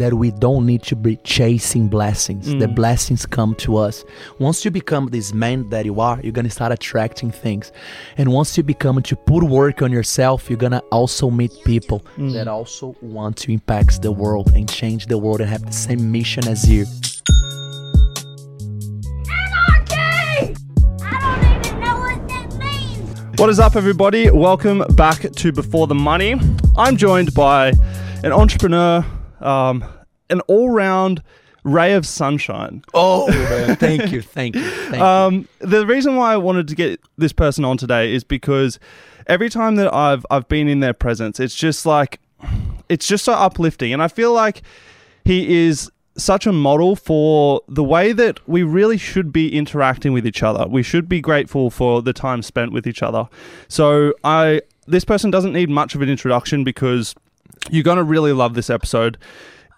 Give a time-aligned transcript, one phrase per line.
[0.00, 2.46] that we don't need to be chasing blessings.
[2.46, 2.74] The mm.
[2.74, 4.02] blessings come to us.
[4.38, 7.70] Once you become this man that you are, you're gonna start attracting things.
[8.16, 12.32] And once you become to put work on yourself, you're gonna also meet people mm.
[12.32, 16.10] that also want to impact the world and change the world and have the same
[16.10, 16.86] mission as you.
[19.28, 20.56] Anarchy!
[21.04, 23.38] I don't even know what that means.
[23.38, 24.30] What is up, everybody?
[24.30, 26.40] Welcome back to Before the Money.
[26.74, 27.74] I'm joined by
[28.24, 29.04] an entrepreneur,
[29.40, 29.84] um,
[30.28, 31.22] an all round
[31.64, 32.82] ray of sunshine.
[32.94, 33.30] Oh,
[33.76, 35.02] thank you, thank you, thank you.
[35.02, 38.78] Um, the reason why I wanted to get this person on today is because
[39.26, 42.20] every time that I've I've been in their presence, it's just like
[42.88, 44.62] it's just so uplifting, and I feel like
[45.24, 50.26] he is such a model for the way that we really should be interacting with
[50.26, 50.66] each other.
[50.68, 53.28] We should be grateful for the time spent with each other.
[53.68, 57.14] So I this person doesn't need much of an introduction because
[57.68, 59.18] you're going to really love this episode.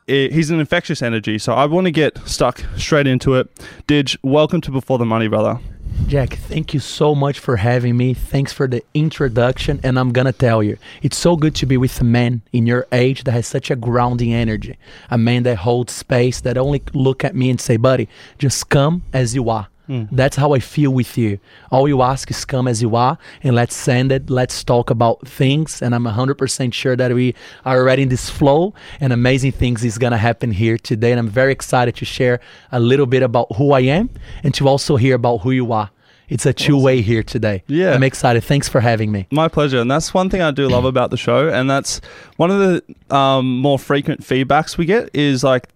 [0.09, 3.49] I- He's an infectious energy, so I want to get stuck straight into it.
[3.87, 5.59] Didge, welcome to Before the Money, brother.
[6.07, 8.15] Jack, thank you so much for having me.
[8.15, 9.79] Thanks for the introduction.
[9.83, 12.67] And I'm going to tell you, it's so good to be with a man in
[12.67, 14.79] your age that has such a grounding energy.
[15.11, 18.09] A man that holds space, that only look at me and say, buddy,
[18.39, 19.69] just come as you are.
[19.89, 21.39] That's how I feel with you.
[21.71, 24.31] All you ask is come as you are and let's send it.
[24.31, 25.83] Let's talk about things.
[25.83, 29.99] And I'm 100% sure that we are already in this flow and amazing things is
[29.99, 31.11] going to happen here today.
[31.11, 34.11] And I'm very excited to share a little bit about who I am
[34.43, 35.91] and to also hear about who you are.
[36.29, 37.63] It's a two way here today.
[37.67, 37.93] Yeah.
[37.93, 38.43] I'm excited.
[38.43, 39.27] Thanks for having me.
[39.31, 39.81] My pleasure.
[39.81, 41.49] And that's one thing I do love about the show.
[41.49, 42.01] And that's
[42.39, 45.69] one of the um, more frequent feedbacks we get is like,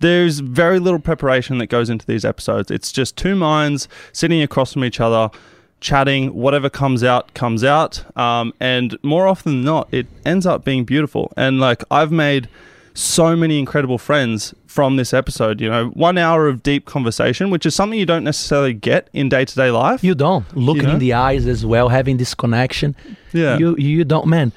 [0.00, 2.70] there's very little preparation that goes into these episodes.
[2.70, 5.30] It's just two minds sitting across from each other,
[5.80, 6.34] chatting.
[6.34, 8.04] Whatever comes out, comes out.
[8.16, 11.32] Um, and more often than not, it ends up being beautiful.
[11.36, 12.48] And like, I've made
[12.94, 15.60] so many incredible friends from this episode.
[15.60, 19.28] You know, one hour of deep conversation, which is something you don't necessarily get in
[19.28, 20.02] day to day life.
[20.02, 20.56] You don't.
[20.56, 20.92] Looking know?
[20.92, 22.96] in the eyes as well, having this connection.
[23.32, 23.58] Yeah.
[23.58, 24.52] You you don't man.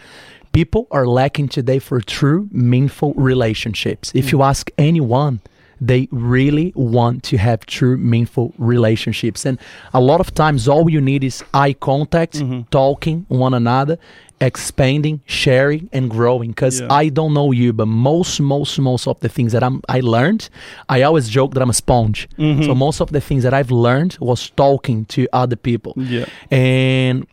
[0.53, 4.11] People are lacking today for true, meaningful relationships.
[4.13, 5.41] If you ask anyone,
[5.81, 9.45] they really want to have true, meaningful relationships.
[9.45, 9.59] And
[9.93, 12.61] a lot of times all you need is eye contact, mm-hmm.
[12.69, 13.97] talking one another,
[14.39, 16.51] expanding, sharing, and growing.
[16.51, 16.87] Because Yeah.
[16.89, 20.49] I don't know you, but most, most, most of the things that I'm I learned,
[20.87, 22.29] I always joke that I'm a sponge.
[22.37, 22.63] Mm-hmm.
[22.63, 25.93] So most of the things that I've learned was talking to other people.
[25.97, 26.25] Yeah.
[26.51, 27.25] And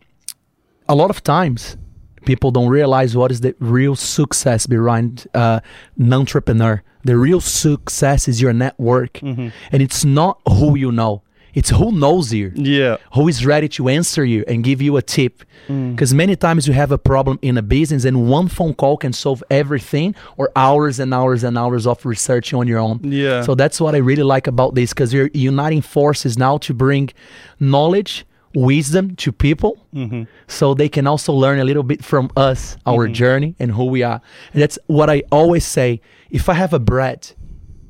[0.89, 1.77] a lot of times
[2.25, 5.61] people don't realize what is the real success behind uh,
[5.99, 6.83] an entrepreneur.
[7.05, 9.23] The real success is your network.
[9.23, 11.23] And it's not who you know.
[11.53, 12.99] It's who knows you Yeah.
[13.15, 15.43] who is ready to answer you and give you a tip.
[15.67, 19.13] Because many times you have a problem in a business and one phone call can
[19.13, 23.01] solve everything or hours and hours and hours of research on your own.
[23.03, 23.43] Yeah.
[23.43, 27.11] So that's what I really like about this because you're uniting forces now to bring
[27.59, 30.25] knowledge, wisdom to people mm-hmm.
[30.49, 33.13] so they can also learn a little bit from us, our mm-hmm.
[33.13, 34.21] journey, and who we are.
[34.53, 36.01] And that's what I always say.
[36.31, 37.33] If I have a bread,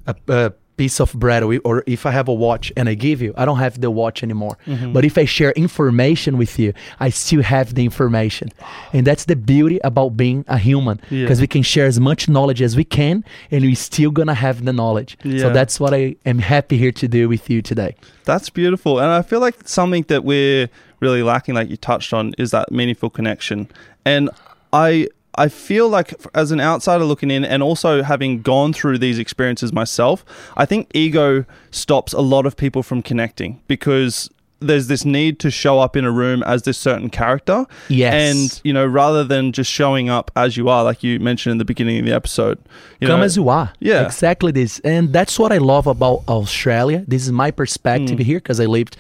[0.07, 3.33] a, a piece of bread, or, if I have a watch and I give you,
[3.37, 4.57] I don't have the watch anymore.
[4.67, 4.95] Mm-hmm.
[4.95, 6.73] But if I share information with you,
[7.07, 8.47] I still have the information.
[8.95, 11.25] And that's the beauty about being a human Yeah.
[11.25, 13.17] because we can share as much knowledge as we can
[13.51, 15.19] and we're still going to have the knowledge.
[15.23, 15.43] Yeah.
[15.43, 17.93] So that's what I am happy here to do with you today.
[18.31, 18.93] That's beautiful.
[19.03, 20.69] And I feel like something that we're
[21.01, 23.69] really lacking, like you touched on, is that meaningful connection.
[24.15, 24.31] And
[24.73, 29.19] I I feel like as an outsider looking in and also having gone through these
[29.19, 30.25] experiences myself,
[30.57, 34.29] I think ego stops a lot of people from connecting because
[34.63, 37.65] there's this need to show up in a room as this certain character.
[37.89, 38.13] Yes.
[38.13, 41.59] And, you know, rather than just showing up as you are, like you mentioned in
[41.59, 42.59] the beginning of the episode.
[43.01, 43.73] You Come know, as you are.
[43.79, 44.05] Yeah.
[44.05, 44.79] Exactly this.
[44.81, 47.05] And that's what I love about Australia.
[47.09, 48.23] This is my perspective Mm.
[48.25, 48.97] here because I lived.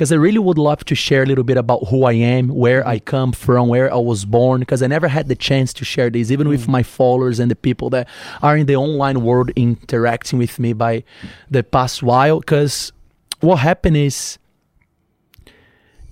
[0.00, 2.88] Because I really would love to share a little bit about who I am, where
[2.88, 6.08] I come from, where I was born, because I never had the chance to share
[6.08, 6.68] this, even with Mm.
[6.68, 8.08] my followers and the people that
[8.40, 11.04] are in the online world interacting with me by
[11.50, 12.40] the past while.
[12.40, 12.92] Because
[13.40, 14.38] what happened is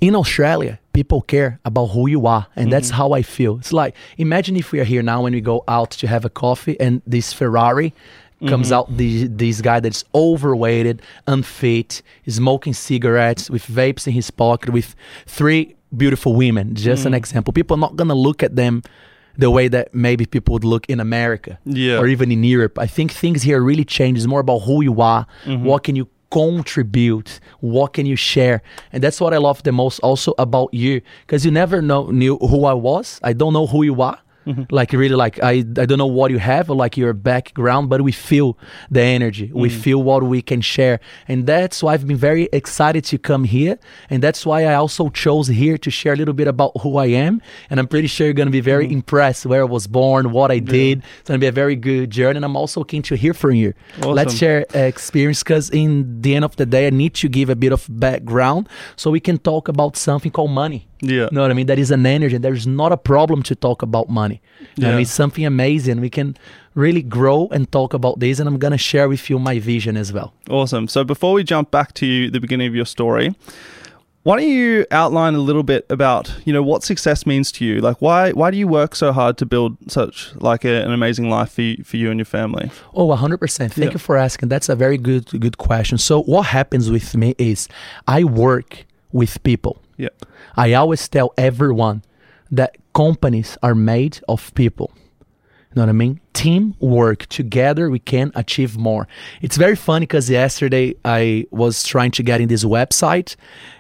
[0.03, 3.57] in Australia, people care about who you are, and that's how I feel.
[3.57, 6.31] It's like imagine if we are here now when we go out to have a
[6.45, 7.95] coffee, and this Ferrari
[8.47, 8.75] comes mm-hmm.
[8.75, 14.95] out the, this guy that's overweighted, unfit, smoking cigarettes with vapes in his pocket, with
[15.27, 16.75] three beautiful women.
[16.75, 17.17] Just an mm.
[17.17, 17.53] example.
[17.53, 18.83] People are not gonna look at them
[19.37, 21.99] the way that maybe people would look in America Yeah.
[21.99, 22.79] or even in Europe.
[22.79, 24.19] I think things here really change.
[24.19, 25.65] It's more about who you are, mm-hmm.
[25.65, 28.63] what can you contribute, what can you share,
[28.93, 32.37] and that's what I love the most also about you because you never know knew
[32.39, 33.19] who I was.
[33.23, 34.19] I don't know who you are.
[34.71, 35.53] Like really, like I
[35.83, 38.57] I don't know what you have or like your background, but we feel
[38.91, 39.51] the energy.
[39.53, 43.45] We feel what we can share, and that's why I've been very excited to come
[43.45, 43.79] here,
[44.11, 47.07] and that's why I also chose here to share a little bit about who I
[47.07, 47.41] am.
[47.71, 50.59] And I'm pretty sure you're gonna be very impressed where I was born, what I
[50.61, 51.03] did.
[51.21, 53.73] It's gonna be a very good journey, and I'm also keen to hear from you.
[54.03, 57.49] Let's share uh, experience because in the end of the day, I need to give
[57.51, 60.87] a bit of background so we can talk about something called money.
[61.01, 61.25] Yeah.
[61.25, 61.67] You know what I mean?
[61.67, 62.39] That is an energy.
[62.39, 64.41] There's not a problem to talk about money.
[64.77, 65.01] What I mean?
[65.03, 66.01] It's something amazing.
[66.01, 66.37] We can
[66.75, 70.13] really grow and talk about this, and I'm gonna share with you my vision as
[70.13, 70.33] well.
[70.51, 70.89] Awesome.
[70.89, 73.35] So before we jump back to you, the beginning of your story,
[74.25, 77.81] why don't you outline a little bit about you know what success means to you?
[77.81, 81.31] Like why why do you work so hard to build such like a, an amazing
[81.31, 82.71] life for you, for you and your family?
[82.93, 83.39] Oh, 100%.
[83.57, 83.91] Thank Yeah.
[83.93, 84.49] you for asking.
[84.49, 85.97] That's a very good good question.
[85.99, 87.69] So what happens with me is
[88.07, 89.81] I work with people.
[89.99, 90.09] Yeah.
[90.57, 92.03] I always tell everyone
[92.51, 94.91] that companies are made of people.
[95.71, 96.21] You know what I mean?
[96.33, 99.07] Teamwork together, we can achieve more.
[99.43, 103.37] It's very funny because yesterday I was trying to get in this website,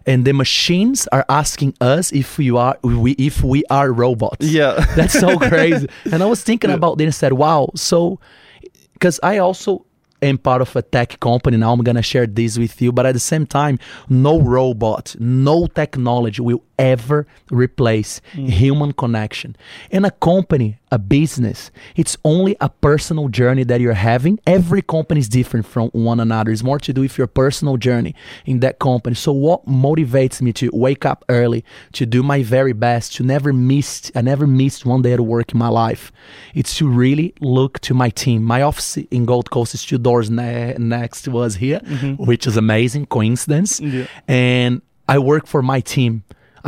[0.06, 4.44] and the machines are asking us if we are we if we are robots.
[4.46, 4.84] Yeah.
[4.96, 5.88] That's so crazy.
[6.12, 6.76] And I was thinking Yeah.
[6.76, 8.20] about this and said, wow, so
[8.92, 9.86] because I also
[10.22, 13.12] am part of a tech company now, I'm gonna share this with you, but at
[13.12, 13.78] the same time,
[14.08, 18.48] no robot, no technology will ever replace mm.
[18.48, 19.56] human connection.
[19.90, 24.38] in a company, a business, it's only a personal journey that you're having.
[24.46, 26.50] Every company is different from one another.
[26.50, 28.14] It's more to do with your personal journey
[28.46, 29.14] in that company.
[29.14, 33.52] So what motivates me to wake up early, to do my very best, to never
[33.52, 36.12] miss I never missed one day at work in my life.
[36.54, 38.42] It's to really look to my team.
[38.44, 42.24] My office in Gold Coast is two doors ne- next to us here, mm-hmm.
[42.30, 43.70] which is amazing coincidence.
[43.80, 44.06] Yeah.
[44.26, 44.72] And
[45.14, 46.12] I work for my team.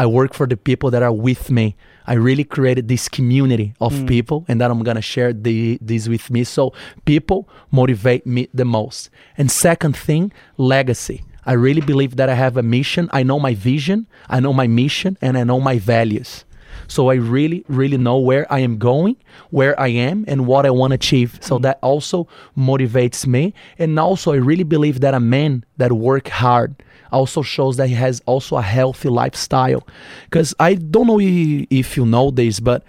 [0.02, 1.66] I work for the people that are with me.
[2.12, 4.06] I really created this community of mm.
[4.14, 6.44] people, and that I'm gonna share the, this with me.
[6.44, 6.72] So
[7.12, 9.10] people motivate me the most.
[9.38, 11.18] And second thing, legacy.
[11.52, 13.08] I really believe that I have a mission.
[13.20, 16.44] I know my vision, I know my mission, and I know my values.
[16.90, 19.16] So I really, really know where I am going,
[19.50, 21.38] where I am, and what I want to achieve.
[21.40, 21.62] So mm-hmm.
[21.62, 22.26] that also
[22.58, 23.54] motivates me.
[23.78, 26.74] And also, I really believe that a man that work hard
[27.12, 29.86] also shows that he has also a healthy lifestyle.
[30.24, 32.82] Because I don't know if you know this, but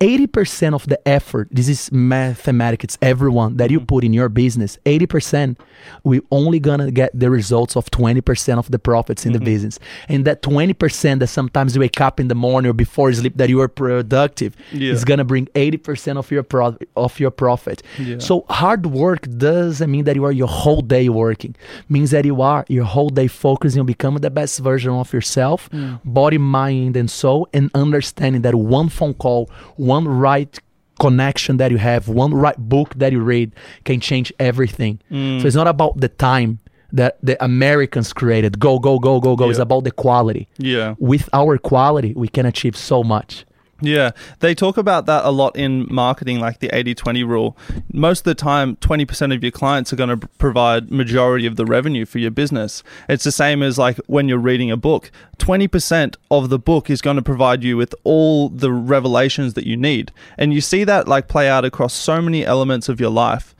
[0.00, 3.86] 80% of the effort, this is mathematics, it's everyone that you mm-hmm.
[3.86, 5.58] put in your business, 80%,
[6.04, 9.44] we only gonna get the results of 20% of the profits in the mm-hmm.
[9.46, 9.78] business.
[10.08, 13.48] And that 20% that sometimes you wake up in the morning or before sleep that
[13.48, 14.92] you are productive Yeah.
[14.92, 17.82] is gonna bring 80% of your pro- of your profit.
[17.98, 18.18] Yeah.
[18.18, 21.56] So hard work doesn't mean that you are your whole day working.
[21.88, 25.68] Means that you are your whole day focusing on becoming the best version of yourself,
[25.70, 26.00] mm.
[26.04, 29.50] body, mind, and soul, and understanding that one phone call,
[29.88, 30.58] one right
[31.00, 33.52] connection that you have, one right book that you read
[33.84, 35.00] can change everything.
[35.10, 35.40] Mm.
[35.40, 36.58] So it's not about the time
[36.92, 38.58] that the Americans created.
[38.58, 39.50] Go, go, go, go, go.
[39.50, 40.48] It's about the quality.
[40.58, 40.94] Yeah.
[40.98, 43.44] With our quality, we can achieve so much.
[43.80, 44.10] Yeah,
[44.40, 47.56] they talk about that a lot in marketing, like the 80-20 rule.
[47.92, 51.64] Most of the time, 20% of your clients are going to provide majority of the
[51.64, 52.82] revenue for your business.
[53.08, 55.12] It's the same as like when you're reading a book.
[55.38, 59.76] 20% of the book is going to provide you with all the revelations that you
[59.76, 60.10] need.
[60.36, 63.54] And you see that like play out across so many elements of your life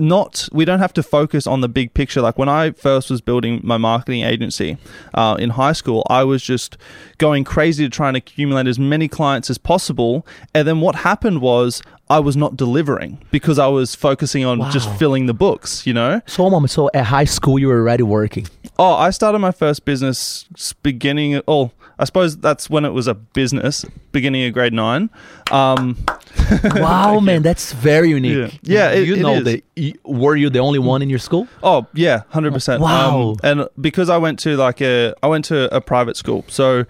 [0.00, 2.20] not we don't have to focus on the big picture.
[2.20, 4.78] Like when i first was building my marketing agency
[5.14, 6.76] uh, in high school i was just
[7.18, 10.26] going crazy to try and accumulate as many clients as possible.
[10.54, 14.90] And then what happened was i was not delivering because i was focusing on just
[14.98, 16.20] filling the books you know?
[16.26, 18.46] So, mom, so at high school, you were already working.
[18.78, 20.46] oh i started my first business
[20.82, 25.08] beginning oh i suppose that's when it was a business beginning of grade nine
[25.52, 25.96] um,
[26.74, 28.52] Wow, man, that's very unique.
[28.62, 28.90] Yeah.
[28.90, 29.44] Yeah, it- you it know is.
[29.44, 29.62] that.
[29.76, 31.46] y- Were you the only one in your school?
[31.62, 32.80] Oh yeah, hundred percent.
[32.82, 33.34] Wow.
[33.42, 36.84] and because I went to like a, I went to a private school, so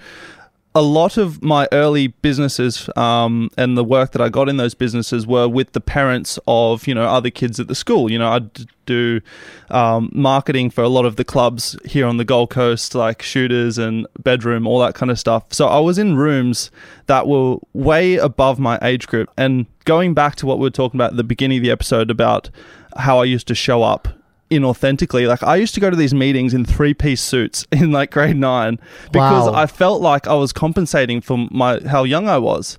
[0.75, 4.75] a lot of my early businesses um, and the work that I got in those
[4.75, 8.11] businesses were with the parents of you know other kids at the school.
[8.11, 9.21] You know, I'd do
[9.71, 13.79] um, marketing for a lot of the clubs here on the Gold Coast, like shooters
[13.79, 15.45] and bedroom, all that kind of stuff.
[15.53, 16.71] So I was in rooms
[17.07, 19.29] that were way above my age group.
[19.37, 22.11] And going back to what we were talking about at the beginning of the episode
[22.11, 22.49] about
[22.97, 24.09] how I used to show up
[24.50, 25.26] inauthentically.
[25.28, 28.37] Like I used to go to these meetings in three piece suits in like grade
[28.37, 28.78] nine
[29.12, 29.54] because Wow.
[29.54, 32.78] I felt like I was compensating for my how young I was.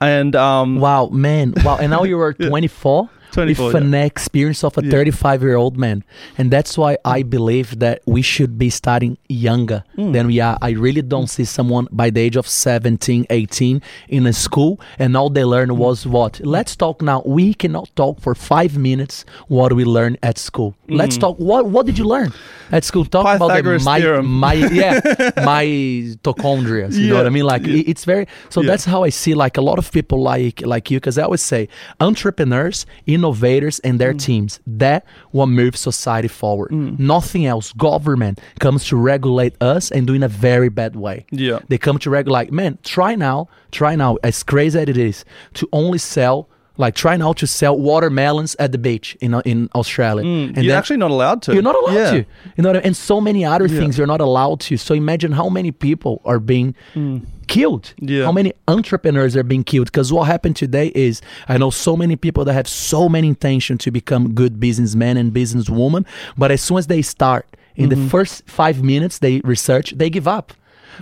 [0.00, 1.54] And um Wow, man.
[1.64, 1.76] Wow.
[1.78, 3.08] And now you were 24.
[3.34, 4.90] 24, with an experience of a Yeah.
[4.90, 6.04] 35 year old man.
[6.38, 10.12] And that's why I believe that we should be starting younger Mm.
[10.14, 10.56] than we are.
[10.62, 15.16] I really don't see someone by the age of 17, 18 in a school and
[15.16, 15.50] all they Mm.
[15.54, 16.40] learn was what?
[16.56, 17.18] Let's talk now.
[17.38, 20.70] We cannot talk for five minutes what we learn at school.
[20.88, 21.36] Let's talk.
[21.38, 22.32] What What did you learn
[22.70, 23.04] at school?
[23.04, 23.84] Talk about the Mm.
[23.84, 25.00] My, my yeah
[25.48, 26.92] mitochondria.
[26.92, 27.44] You know what I mean?
[27.44, 27.76] Like yeah.
[27.80, 28.26] it- it's very.
[28.50, 28.68] So Yeah.
[28.70, 31.42] that's how I see like a lot of people like like you because I always
[31.42, 31.68] say
[32.00, 32.86] entrepreneurs,
[33.24, 33.98] innovators, and Mm.
[33.98, 34.60] their teams.
[34.66, 36.70] That what moves society forward.
[36.98, 37.72] Nothing else.
[37.72, 41.24] Government comes to regulate us and do in a very bad way.
[41.30, 41.60] Yeah.
[41.68, 42.52] They come to regulate.
[42.52, 43.48] Man, try now.
[43.70, 44.16] Try now.
[44.22, 46.48] As crazy as it is to only sell.
[46.76, 50.24] Like try now to sell watermelons at the beach in uh, in Australia.
[50.24, 51.52] Mm, and you're then- actually not allowed to.
[51.54, 52.10] you're not allowed Yeah.
[52.10, 52.16] to.
[52.56, 52.86] You know what I mean?
[52.86, 53.78] And so many other Yeah.
[53.78, 54.76] things you're not allowed to.
[54.76, 57.22] So imagine how many people are being mm.
[57.46, 57.94] killed.
[58.00, 58.24] Yeah.
[58.24, 59.86] How many entrepreneurs are being killed?
[59.92, 63.78] Because what happened today is I know so many people that have so many intention
[63.78, 66.04] to become good businessmen and businesswomen,
[66.36, 68.08] but as soon as they start, in the mm-hmm.
[68.08, 70.52] first five minutes they research, they give up.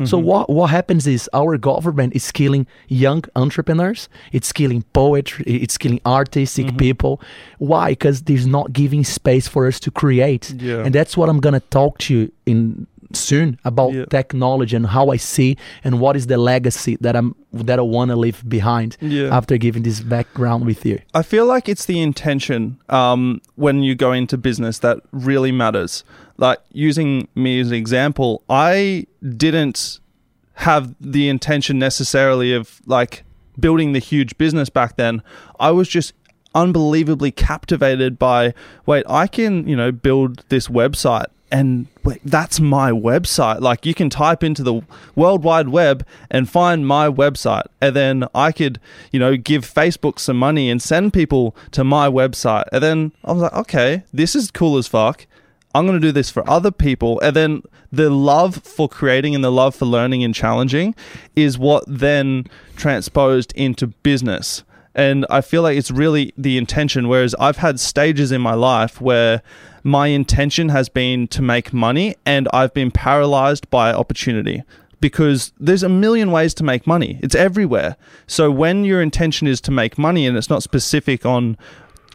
[0.05, 4.09] So what what happens is our government is killing young entrepreneurs.
[4.33, 5.45] It's killing poetry.
[5.47, 7.21] It's killing artistic people.
[7.59, 7.91] Why?
[7.93, 10.51] Because there's not giving space for us to create.
[10.59, 10.85] Yeah.
[10.85, 14.07] And that's what I'm gonna talk to you in soon about Yeah.
[14.07, 18.11] technology and how I see and what is the legacy that I'm that I want
[18.11, 19.37] to leave behind Yeah.
[19.37, 20.99] after giving this background with you.
[21.13, 26.05] I feel like it's the intention um, when you go into business that really matters.
[26.37, 30.01] Like using me as an example, I didn't
[30.55, 33.25] have the intention necessarily of like
[33.59, 35.23] building the huge business back then.
[35.61, 36.15] I was just
[36.55, 38.55] unbelievably captivated by
[38.87, 43.61] wait, I can, you know, build this website and wait, that's my website.
[43.61, 44.81] Like you can type into the
[45.15, 48.81] World Wide Web and find my website, and then I could,
[49.13, 52.65] you know, give Facebook some money and send people to my website.
[52.73, 55.27] And then I was like, okay, this is cool as fuck.
[55.75, 57.21] I'm going to do this for other people.
[57.21, 60.95] And then the love for creating and the love for learning and challenging
[61.37, 64.65] is what then transposed into business.
[64.95, 67.09] And I feel like it's really the intention.
[67.09, 69.43] Whereas I've had stages in my life where
[69.83, 74.63] my intention has been to make money and I've been paralyzed by opportunity
[75.01, 77.19] because there's a million ways to make money.
[77.23, 77.97] It's everywhere.
[78.27, 81.59] So when your intention is to make money and it's not specific on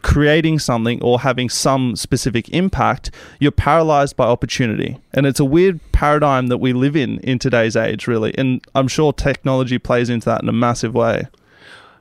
[0.02, 4.98] creating something or having some specific impact, you're paralyzed by opportunity.
[5.12, 8.36] And it's a weird paradigm that we live in in today's age, really.
[8.38, 11.26] And I'm sure technology plays into that in a massive way.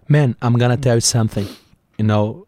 [0.07, 1.47] Man, I'm gonna tell you something.
[1.97, 2.47] You know,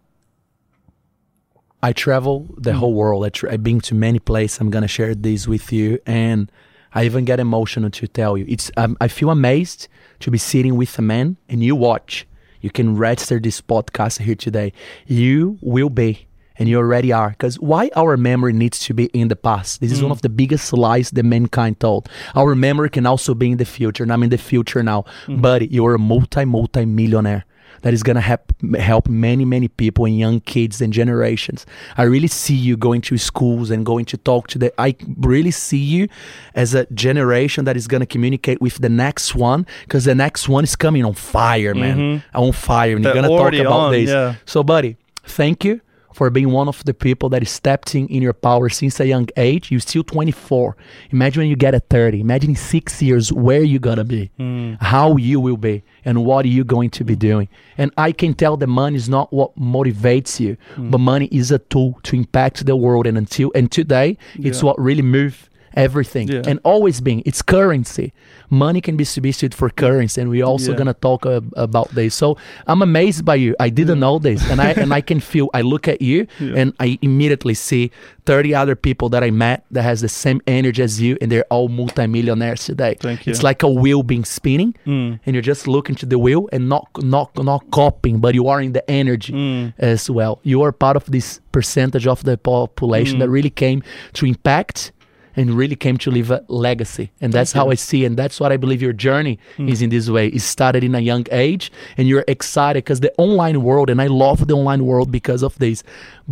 [1.81, 3.25] I travel the whole world.
[3.25, 4.59] I tra- I've been to many places.
[4.59, 6.51] I'm gonna share this with you, and
[6.93, 8.45] I even get emotional to tell you.
[8.47, 9.87] It's um, I feel amazed
[10.21, 12.25] to be sitting with a man, and you watch.
[12.61, 14.73] You can register this podcast here today.
[15.07, 17.29] You will be, and you already are.
[17.29, 19.81] Because why our memory needs to be in the past?
[19.81, 20.13] This is one hmm.
[20.13, 22.09] of the biggest lies that mankind told.
[22.35, 25.05] Our memory can also be in the future, and I'm in the future now.
[25.25, 25.41] Hmm.
[25.41, 27.45] Buddy, you're a multi multi millionaire
[27.81, 31.65] that is gonna help help many many people and young kids and generations.
[31.97, 34.73] I really see you going to schools and going to talk to the.
[34.79, 36.07] I really see you
[36.55, 40.63] as a generation that is gonna communicate with the next one because the next one
[40.63, 42.37] is coming on fire, man, mm-hmm.
[42.37, 44.09] on fire, and you're They're gonna talk about on, this.
[44.09, 44.35] yeah.
[44.45, 45.81] So, buddy, thank you
[46.13, 49.07] for being one of the people that is stepped in in your power since a
[49.07, 49.71] young age.
[49.71, 50.75] You're still 24.
[51.11, 52.21] Imagine when you get at 30.
[52.21, 54.73] Imagine in six years where you're gonna be, hmm.
[54.79, 57.47] how you will be, and what are you going to be doing.
[57.77, 60.89] And I can tell the money is not what motivates you, hmm.
[60.89, 63.07] but money is a tool to impact the world.
[63.07, 66.41] And until and today, it's what really moves everything Yeah.
[66.49, 68.13] and always being it's currency
[68.49, 70.77] money can be substituted for currency and we're also Yeah.
[70.77, 74.59] gonna talk uh, about this so i'm amazed by you i didn't know this and
[74.61, 76.53] i and i can feel i look at you Yeah.
[76.61, 77.91] and i immediately see
[78.25, 81.45] 30 other people that i met that has the same energy as you and they're
[81.49, 83.31] all multimillionaires today Thank you.
[83.31, 85.19] it's like a wheel being spinning Mm.
[85.25, 88.61] and you're just looking to the wheel and not not not copying but you are
[88.61, 89.73] in the energy Mm.
[89.77, 93.19] as well you are part of this percentage of the population Mm.
[93.21, 93.81] that really came
[94.13, 94.91] to impact
[95.39, 97.05] and really came to leave a legacy.
[97.21, 99.69] And that's how i see and that's what i believe your journey Mm.
[99.73, 100.25] is in this way.
[100.37, 104.07] It started in a young age and you're excited because the online world and i
[104.25, 105.77] love the online world because of this.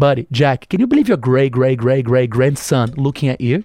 [0.06, 3.58] Buddy jack can you believe your great great great great grandson looking at you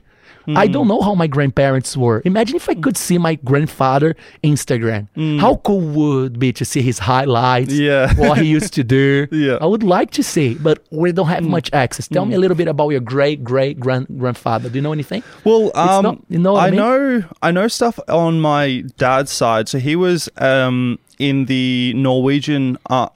[0.48, 0.72] I Mm.
[0.72, 2.22] don't know how my grandparents were.
[2.24, 5.06] Imagine if I could see my grandfather Instagram.
[5.40, 7.80] How cool would be to see his highlights, Mm.
[7.80, 8.14] Yeah.
[8.28, 9.26] what he used to do.
[9.32, 9.52] Yeah.
[9.58, 9.62] Mm.
[9.62, 12.08] I would like to see, but we don't have much access.
[12.08, 14.68] Tell me a little bit about your great great grand grandfather.
[14.68, 15.22] Do you know anything?
[15.44, 16.80] Well, um, not- you know I I mean?
[16.80, 19.68] know I know stuff on my dad's side.
[19.68, 23.08] So he was um, in the Norwegian uh,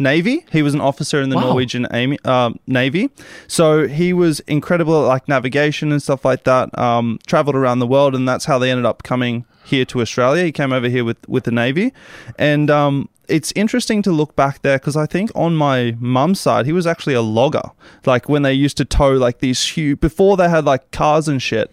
[0.00, 0.44] Navy.
[0.50, 1.50] He was an officer in the Wow.
[1.50, 1.86] Norwegian
[2.24, 3.10] um Navy.
[3.46, 6.76] So he was incredible at like navigation and stuff like that.
[6.78, 10.44] Um, traveled around the world, and that's how they ended up coming here to Australia.
[10.44, 11.92] He came over here with with the Navy,
[12.38, 16.66] and um, it's interesting to look back there because I think on my mum's side,
[16.66, 17.70] he was actually a logger.
[18.06, 21.40] Like when they used to tow like these huge before they had like cars and
[21.40, 21.70] shit.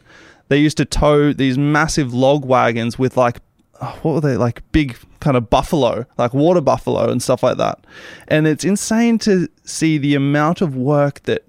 [0.49, 3.39] They used to tow these massive log wagons with like
[3.81, 7.57] Oh, what were they like big kind of buffalo like water buffalo and stuff like
[7.57, 7.79] that.
[8.27, 11.43] And it's insane to see the amount of work that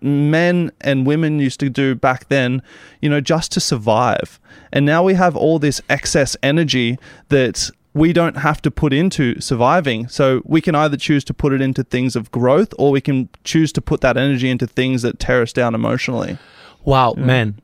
[0.00, 2.62] men and women used to do back then
[3.00, 4.40] you know just to survive.
[4.72, 6.98] And now we have all this excess energy
[7.28, 10.08] that we don't have to put into surviving.
[10.08, 13.28] So we can either choose to put it into things of growth or we can
[13.44, 16.36] choose to put that energy into things that tear us down emotionally.
[16.84, 17.60] Wow, man.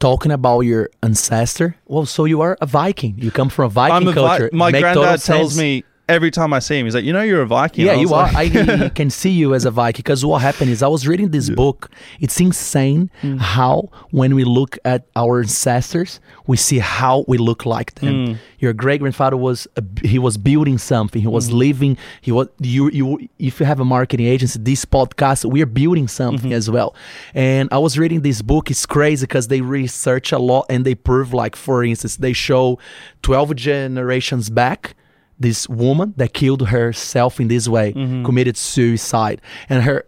[0.00, 1.76] Talking about your ancestor.
[1.86, 3.14] Well, so you are a Viking.
[3.18, 4.50] You come from a Viking a Vi- culture.
[4.52, 7.42] my Make granddad tells me every time I see him, he's like, you know, you're
[7.42, 7.86] a Viking.
[7.86, 8.26] Yeah, I was you are.
[8.34, 11.50] I can see you as a Viking because what happened is I was reading this
[11.50, 11.90] book.
[12.20, 13.40] It's insane Mm.
[13.40, 18.14] how when we look at our ancestors, we see how we look like them.
[18.14, 18.36] Mm.
[18.58, 21.22] Your great grandfather was a, he was building something.
[21.22, 21.32] He Mm.
[21.32, 21.96] was living.
[22.20, 23.28] He was you you.
[23.38, 26.52] If you have a marketing agency, this podcast we are building something Mm-hmm.
[26.62, 26.94] as well.
[27.34, 28.70] And I was reading this book.
[28.70, 32.78] It's crazy because they research a lot and they prove like for instance they show
[33.22, 34.94] twelve generations back
[35.38, 38.24] this woman that killed herself in this way mm-hmm.
[38.24, 39.40] committed suicide.
[39.68, 40.04] And her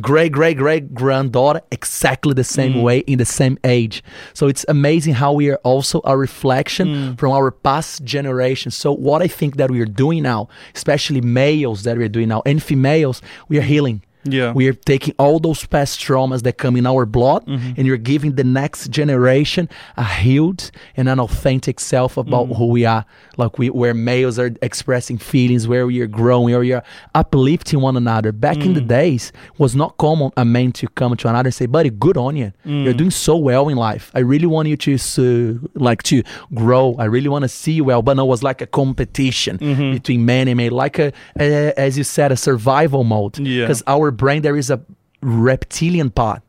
[0.00, 2.82] great great great granddaughter exactly the same mm.
[2.82, 4.02] way in the same age.
[4.34, 7.18] So it's amazing how we are also a reflection mm.
[7.18, 11.84] from our past generation so what i think that we are doing now especially males
[11.84, 14.02] that we're doing now and females we are healing
[14.32, 14.52] Yeah.
[14.52, 17.72] we are taking all those past traumas that come in our blood Mm-hmm.
[17.76, 22.56] and you're giving the next generation a healed and an authentic self about Mm.
[22.56, 23.04] who we are
[23.36, 26.82] like we where males are expressing feelings where we are growing where we are
[27.14, 28.88] uplifting one another back in the Mm.
[28.88, 32.36] days was not common a man to come to another and say buddy good on
[32.36, 32.96] you you're Mm.
[32.98, 36.22] doing so well in life i really want you to uh, like to
[36.54, 39.58] grow i really want to see you well but no it was like a competition
[39.58, 39.92] Mm-hmm.
[39.92, 43.62] between man and man like a, a as you said a survival mode Yeah.
[43.64, 44.80] because our brain there is a
[45.22, 46.42] reptilian part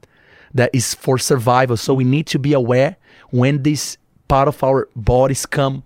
[0.53, 1.77] that is for survival.
[1.77, 2.97] So we need to be aware
[3.29, 5.83] when this part of our bodies come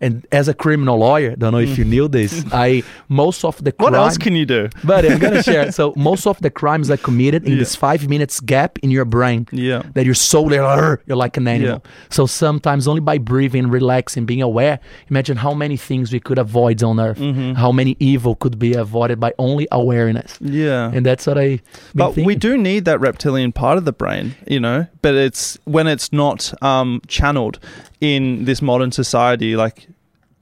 [0.00, 3.72] and as a criminal lawyer don't know if you knew this i most of the
[3.78, 4.68] what else can you do?
[4.82, 7.58] but i'm gonna share so most of the crimes are committed in Yeah.
[7.58, 9.82] this five minutes gap in your brain Yeah.
[9.94, 11.80] that you're so there, you're like an animal.
[11.84, 11.90] Yeah.
[12.10, 14.78] So sometimes only by breathing, relaxing, being aware,
[15.08, 17.18] imagine how many things we could avoid on earth.
[17.18, 17.52] Mm-hmm.
[17.54, 20.36] How many evil could be avoided by only awareness.
[20.40, 20.90] Yeah.
[20.92, 21.60] And that's what I.
[21.94, 24.86] but we do need that reptilian part of the brain, you know.
[25.02, 27.58] But it's when it's not um, channeled
[28.00, 29.86] in this modern society, like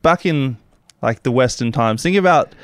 [0.03, 0.57] back in
[1.01, 2.03] like the Western times.
[2.03, 2.55] Think about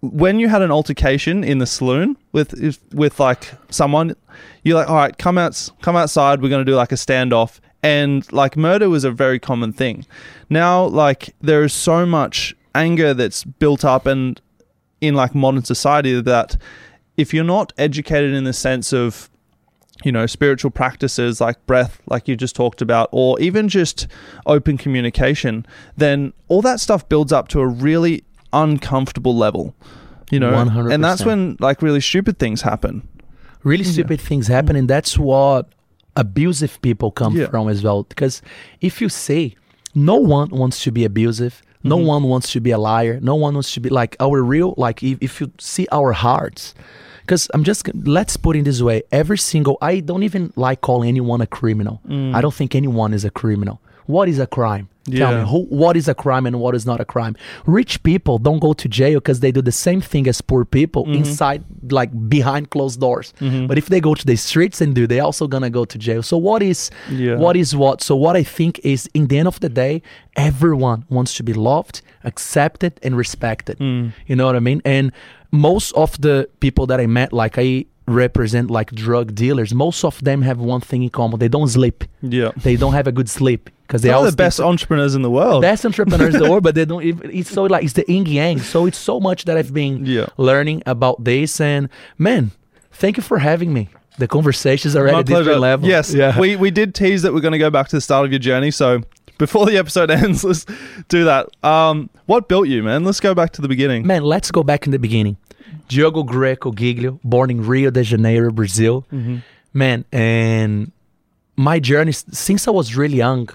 [0.00, 4.14] when you had an altercation in the saloon with if- with like someone.
[4.62, 6.42] You're like, all right, come out, come outside.
[6.42, 10.04] We're gonna do like a standoff, and like murder was a very common thing.
[10.50, 14.40] Now, like there is so much anger that's built up and
[15.00, 16.56] in like modern society that
[17.16, 19.30] if you're not educated in the sense of
[20.04, 24.06] you know spiritual practices like breath like you just talked about or even just
[24.46, 25.64] open communication
[25.96, 29.74] then all that stuff builds up to a really uncomfortable level
[30.30, 30.92] you know 100%.
[30.92, 33.06] and that's when like really stupid things happen
[33.62, 35.68] really stupid things happen, and that's what
[36.14, 37.48] abusive people come Yeah.
[37.48, 38.04] from as well.
[38.04, 38.40] Because
[38.80, 39.56] if you see,
[39.92, 41.62] no one wants to be abusive.
[41.82, 42.06] No Mm-hmm.
[42.06, 43.18] one wants to be a liar.
[43.20, 44.74] No one wants to be like our real.
[44.76, 46.74] Like if, if you see our hearts,
[47.26, 47.80] because I'm just
[48.18, 52.00] let's put it this way: every single I don't even like calling anyone a criminal.
[52.36, 53.76] I don't think anyone is a criminal.
[54.06, 54.88] What is a crime?
[55.20, 57.34] Tell me who, what is a crime and what is not a crime.
[57.64, 61.02] Rich people don't go to jail because they do the same thing as poor people
[61.04, 61.22] Mm-hmm.
[61.22, 61.62] inside,
[62.00, 63.32] like behind closed doors.
[63.68, 66.22] But if they go to the streets and do, they also gonna go to jail.
[66.30, 67.36] So what is Yeah.
[67.44, 67.96] what is what?
[68.08, 70.02] So what I think is, in the end of the day,
[70.36, 73.78] everyone wants to be loved, accepted, and respected.
[73.78, 74.12] Mm.
[74.26, 74.80] You know what I mean?
[74.84, 75.12] And
[75.56, 80.22] most of the people that I met, like I represent like drug dealers, most of
[80.22, 82.04] them have one thing in common: they don't sleep.
[82.22, 85.30] yeah They don't have a good sleep because they they're the best entrepreneurs in the
[85.30, 87.02] world best entrepreneurs in the world, but they don't.
[87.10, 88.58] Even, it's so like it's the yin yang.
[88.60, 90.26] So it's so much that I've been Yeah.
[90.36, 91.60] learning about this.
[91.60, 91.88] And
[92.18, 92.50] man,
[92.92, 93.88] thank you for having me.
[94.18, 95.88] The conversations are at My a different level.
[95.88, 96.38] Yes, Yeah.
[96.40, 98.38] we we did tease that we're going to go back to the start of your
[98.50, 98.70] journey.
[98.70, 99.02] So
[99.38, 100.64] before the episode ends, let's
[101.08, 101.48] do that.
[101.62, 103.04] Um, what built you, man?
[103.04, 104.06] Let's go back to the beginning.
[104.06, 105.36] Man, let's go back in the beginning.
[105.88, 109.04] Diogo Greco Giglio, born in Rio de Janeiro, Brazil.
[109.72, 110.92] Man, and
[111.56, 113.48] my journey since I was really young,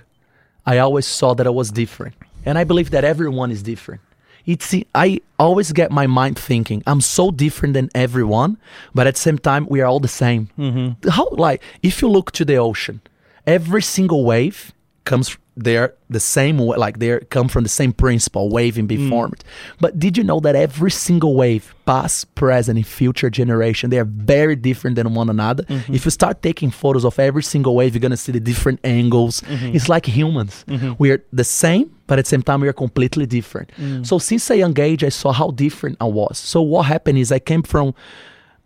[0.65, 2.15] I always saw that I was different.
[2.45, 4.01] And I believe that everyone is different.
[4.45, 8.57] it's I always get my mind thinking I'm so different than everyone,
[8.93, 10.49] but at the same time we are all the same.
[10.57, 11.09] Mm-hmm.
[11.09, 13.01] How like if you look to the ocean,
[13.45, 14.71] every single wave
[15.05, 18.97] comes they're the same way like they come from the same principle wave and be
[18.97, 19.09] mm.
[19.09, 19.43] formed.
[19.79, 24.05] But did you know that every single wave past present and future generation they are
[24.05, 25.63] very different than one another?
[25.63, 25.93] Mm-hmm.
[25.93, 28.79] If you start taking photos of every single wave you're going to see the different
[28.83, 29.41] angles.
[29.41, 29.75] Mm-hmm.
[29.75, 30.65] It's like humans.
[30.67, 30.93] Mm-hmm.
[30.97, 33.71] We are the same but at the same time we are completely different.
[33.77, 34.05] Mm.
[34.05, 36.37] So since a young age i saw how different i was.
[36.37, 37.93] So what happened is i came from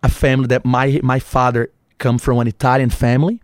[0.04, 3.42] a family that my my father come from an Italian family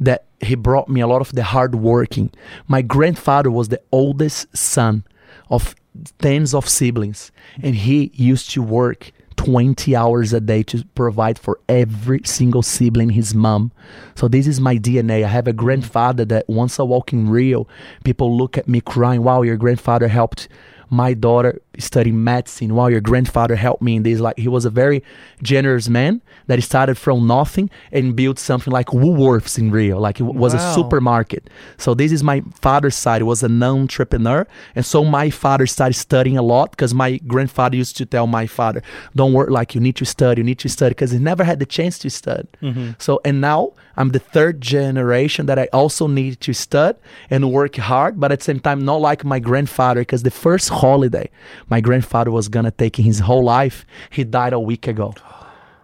[0.00, 2.30] that he brought me a lot of the hard working.
[2.66, 5.04] My grandfather was the oldest son
[5.50, 5.74] of
[6.18, 7.30] tens of siblings
[7.62, 13.10] and he used to work 20 hours a day to provide for every single sibling
[13.10, 13.72] his mom.
[14.14, 15.24] So this is my DNA.
[15.24, 17.66] I have a grandfather that once I walk in Rio,
[18.04, 20.48] people look at me crying, "Wow, your grandfather helped
[20.90, 24.20] my daughter study medicine while your grandfather helped me in this.
[24.20, 25.02] Like he was a very
[25.42, 29.98] generous man that started from nothing and built something like Woolworths in Rio.
[29.98, 31.48] Like it was a supermarket.
[31.78, 33.20] So this is my father's side.
[33.20, 37.76] He was an entrepreneur and so my father started studying a lot because my grandfather
[37.76, 38.82] used to tell my father
[39.14, 40.90] don't work like you need to study you need to study.
[40.90, 42.92] Because he never had the chance to study mm-hmm.
[42.98, 46.98] so and now I'm the third generation that I also need to study
[47.30, 50.68] and work hard, but at the same time, not like my grandfather, because the first
[50.68, 51.30] holiday
[51.68, 55.14] my grandfather was gonna take his whole life, he died a week ago.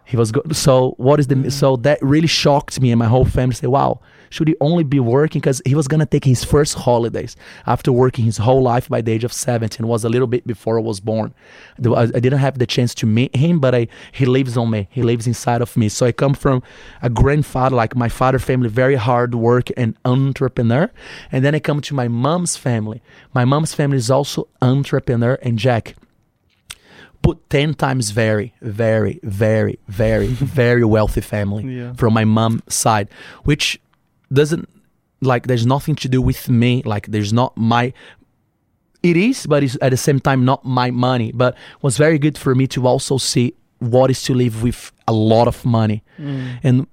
[0.04, 3.24] He was go- so what is the so that really shocked me and my whole
[3.24, 3.54] family.
[3.54, 7.36] Say, wow, should he only be working because he was gonna take his first holidays
[7.66, 9.86] after working his whole life by the age of seventeen?
[9.86, 11.34] Was a little bit before I was born.
[11.84, 14.88] I, didn't have the chance to meet him, but I he lives on me.
[14.90, 15.88] He lives inside of me.
[15.88, 16.62] So I come from
[17.02, 20.90] a grandfather, like my father family, very hard work and entrepreneur,
[21.32, 23.02] and then I come to my mom's family.
[23.34, 25.96] My mom's family is also entrepreneur and Jack
[27.22, 31.92] put 10 times very very very very very wealthy family Yeah.
[31.92, 33.08] from my mom side
[33.44, 33.78] which
[34.32, 34.68] doesn't
[35.20, 37.92] like there's nothing to do with me like there's not my
[39.02, 41.32] it is but it's at the same time not my money.
[41.32, 45.12] But was very good for me to also see what is to live with a
[45.12, 46.02] lot of money.
[46.18, 46.60] Mm.
[46.62, 46.86] And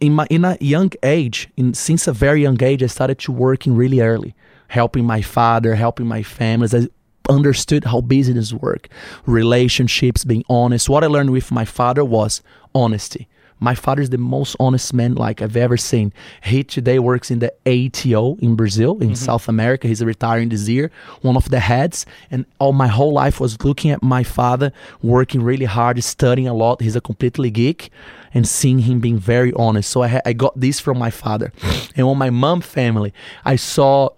[0.00, 3.32] in my in a young age in since a very young age i started to
[3.32, 4.34] working really early
[4.68, 6.86] helping my father helping my families i
[7.30, 8.88] understood how business work
[9.24, 10.88] relationships being honest.
[10.88, 12.42] What i learned with my father was
[12.74, 13.26] honesty
[13.58, 16.12] my father is the most honest man like I've ever seen.
[16.42, 19.14] He today works in the ATO in Brazil, in mm-hmm.
[19.14, 19.88] South America.
[19.88, 20.90] He's retiring this year,
[21.22, 22.04] one of the heads.
[22.30, 26.54] And all my whole life was looking at my father working really hard, studying a
[26.54, 26.82] lot.
[26.82, 27.90] He's a completely geek,
[28.34, 29.90] and seeing him being very honest.
[29.90, 31.52] So I ha- I got this from my father,
[31.96, 33.14] and on my mom family,
[33.44, 34.10] I saw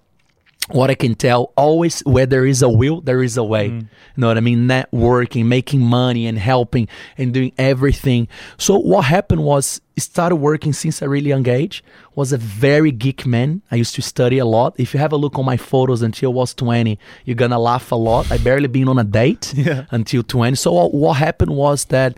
[0.70, 3.70] what I can tell, always where there is a will, there is a way.
[3.70, 3.80] Mm.
[3.82, 4.68] You know what I mean?
[4.68, 8.28] Networking, making money and helping and doing everything.
[8.58, 11.82] So what happened was I started working since a really young age.
[12.14, 13.62] Was a very geek man.
[13.70, 14.74] I used to study a lot.
[14.78, 17.90] If you have a look on my photos until I was 20, you're gonna laugh
[17.92, 18.30] a lot.
[18.30, 19.84] I barely been on a date Yeah.
[19.90, 20.56] until 20.
[20.56, 22.16] So what, what happened was that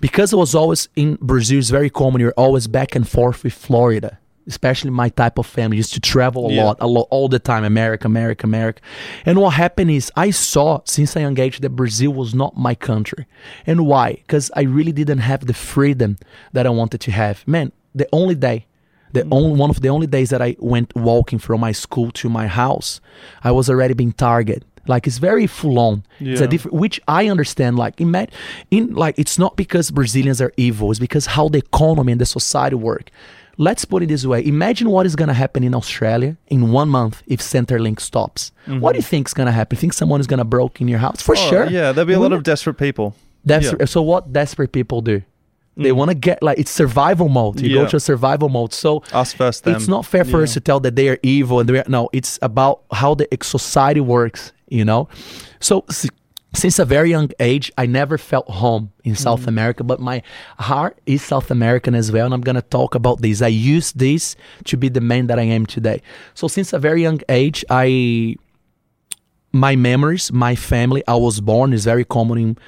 [0.00, 2.20] because I was always in Brazil, it's very common.
[2.20, 6.48] You're always back and forth with Florida, especially my type of family used to travel
[6.48, 6.64] a Yeah.
[6.64, 7.64] lot, a lot, all the time.
[7.64, 8.80] America, America, America.
[9.24, 12.74] And what happened is I saw since a young age that Brazil was not my
[12.74, 13.26] country.
[13.66, 14.14] And why?
[14.14, 16.18] Because I really didn't have the freedom
[16.52, 17.46] that I wanted to have.
[17.46, 18.66] Man, the only day.
[19.12, 19.32] The mm.
[19.32, 22.46] only one of the only days that I went walking from my school to my
[22.46, 22.98] house,
[23.44, 24.64] I was already being targeted.
[24.88, 26.04] Like it's very full on.
[26.18, 27.78] It's a different, which I understand.
[27.78, 28.14] Like in,
[28.70, 30.90] in like it's not because Brazilians are evil.
[30.90, 33.10] It's because how the economy and the society work.
[33.58, 37.22] Let's put it this way: Imagine what is gonna happen in Australia in one month
[37.26, 38.52] if Centrelink stops.
[38.66, 39.08] What do you mm-hmm.
[39.10, 39.76] think is gonna happen?
[39.78, 41.66] Think someone is gonna break in your house for Oh, sure?
[41.66, 43.14] Yeah, there'll be a lot of desperate people.
[43.44, 43.84] That's Yeah.
[43.86, 44.02] so.
[44.02, 45.22] What desperate people do?
[45.76, 45.96] They mm.
[45.96, 47.60] want to get like it's survival mode.
[47.60, 47.82] You Yeah.
[47.82, 48.72] go to a survival mode.
[48.72, 49.74] So Us first, them.
[49.74, 52.08] it's not fair for us to tell that they are evil and they are, no.
[52.12, 54.52] It's about how the society works.
[54.68, 55.08] You know,
[55.60, 55.84] so.
[56.54, 59.48] Since a very young age, I never felt home in South mm.
[59.48, 60.22] America, but my
[60.58, 62.26] heart is South American as well.
[62.26, 63.40] And I'm going to talk about this.
[63.40, 66.02] I use this to be the man that I am today.
[66.34, 68.36] So, since a very young age, I
[69.52, 72.58] my memories, my family, I was born is very common in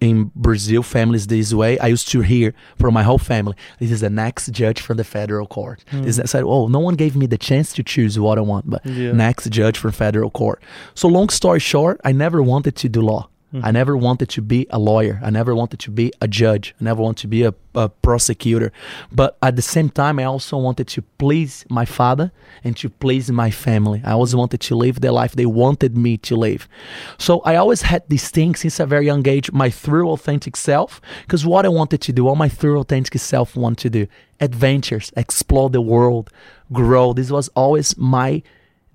[0.00, 1.78] in Brazil, families this way.
[1.78, 5.04] I used to hear from my whole family, this is the next judge from the
[5.04, 5.84] federal court.
[5.92, 8.68] This I said, oh, no one gave me the chance to choose what I want,
[8.70, 9.12] but Yeah.
[9.12, 10.62] next judge from federal court.
[10.94, 13.28] So long story short, I never wanted to do law.
[13.52, 13.64] Mm-hmm.
[13.64, 15.20] I never wanted to be a lawyer.
[15.22, 16.74] I never wanted to be a judge.
[16.78, 18.72] I never wanted to be a, a prosecutor.
[19.10, 22.30] But at the same time, I also wanted to please my father
[22.62, 24.02] and to please my family.
[24.04, 26.68] I always wanted to live the life they wanted me to live.
[27.16, 31.00] So I always had this thing since a very young age, my true authentic self,
[31.22, 34.06] because what I wanted to do, what my true authentic self wanted to do,
[34.40, 36.30] adventures, explore the world,
[36.70, 37.14] grow.
[37.14, 38.42] This was always my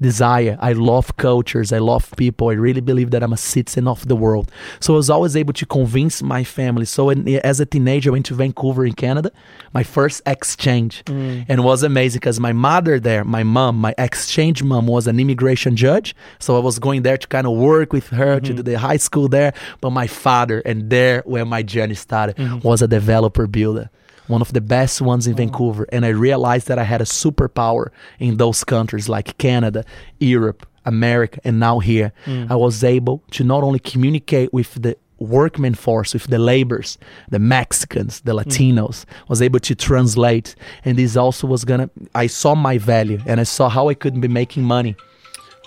[0.01, 0.58] desire.
[0.60, 1.71] I love cultures.
[1.71, 2.49] I love people.
[2.49, 4.51] I really believe that I'm a citizen of the world.
[4.79, 6.86] So I was always able to convince my family.
[6.86, 9.32] So in, as a teenager, I went to Vancouver in Canada,
[9.73, 11.45] my first exchange, mm.
[11.47, 15.19] and it was amazing because my mother there, my mom, my exchange mom was an
[15.19, 16.15] immigration judge.
[16.39, 18.56] So I was going there to kind of work with her to mm-hmm.
[18.58, 19.53] do the high school there.
[19.82, 22.60] But my father, and there where my journey started, mm-hmm.
[22.67, 23.89] was a developer builder
[24.27, 25.38] one of the best ones in oh.
[25.38, 25.88] Vancouver.
[25.91, 29.83] And I realized that I had a superpower in those countries like Canada,
[30.19, 32.13] Europe, America, and now here.
[32.25, 32.51] Mm.
[32.51, 36.97] I was able to not only communicate with the workman force, with the laborers,
[37.29, 38.43] the Mexicans, the mm.
[38.43, 40.55] Latinos, was able to translate.
[40.83, 44.19] And this also was gonna, I saw my value and I saw how I could
[44.19, 44.95] be making money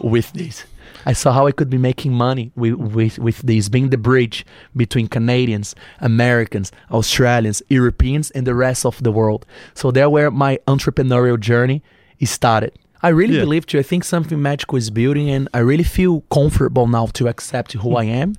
[0.03, 0.64] with this.
[1.07, 4.45] I saw how I could be making money with, with, with this, being the bridge
[4.77, 9.47] between Canadians, Americans, Australians, Europeans, and the rest of the world.
[9.75, 11.83] So there where my entrepreneurial journey
[12.25, 12.73] started.
[13.03, 13.42] I really Yeah.
[13.42, 13.79] believe too.
[13.79, 17.95] I think something magical is building, and I really feel comfortable now to accept who
[17.97, 18.35] I am.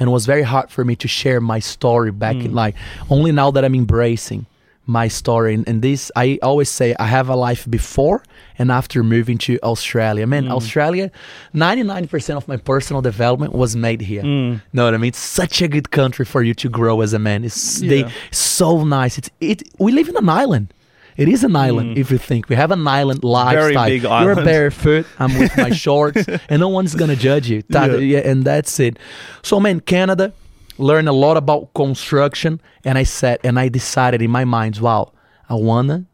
[0.00, 2.54] And it was very hard for me to share my story back in mm.
[2.54, 2.74] life.
[3.10, 4.46] only now that I'm embracing
[4.86, 5.54] my story.
[5.54, 8.22] And, and this, I always say, I have a life before
[8.58, 10.26] and after moving to Australia.
[10.26, 10.50] Man, mm.
[10.50, 11.10] Australia,
[11.54, 14.22] 99% of my personal development was made here.
[14.22, 14.60] Mm.
[14.72, 15.08] Know what I mean?
[15.08, 17.44] It's such a good country for you to grow as a man.
[17.44, 19.18] It's they, so nice.
[19.18, 19.62] It's it.
[19.78, 20.74] We live in an island.
[21.16, 22.00] It is an island mm.
[22.00, 23.88] if you think we have an island lifestyle.
[23.88, 24.44] You're island.
[24.44, 25.06] barefoot.
[25.18, 27.64] I'm with my shorts, and no one's gonna judge you.
[27.68, 27.96] Yeah.
[27.96, 28.98] yeah, and that's it.
[29.42, 30.32] So, man, Canada,
[30.78, 35.12] learned a lot about construction, and I said, and I decided in my mind, wow,
[35.48, 36.06] I wanna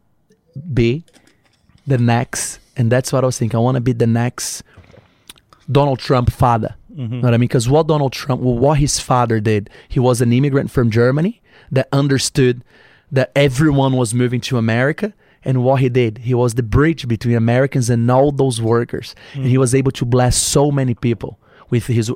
[0.73, 1.05] be
[1.87, 3.57] the next, and that's what I was thinking.
[3.57, 4.63] I wanna be the next
[5.71, 6.75] Donald Trump father.
[6.95, 7.47] you Know what I mean?
[7.47, 11.41] Because what Donald Trump, well, what his father did, he was an immigrant from Germany
[11.71, 12.63] that understood
[13.11, 15.13] that everyone was moving to America.
[15.43, 19.13] And what he did, he was the bridge between Americans and all those workers.
[19.33, 19.59] And he mm-hmm.
[19.59, 22.11] was able to bless so many people with his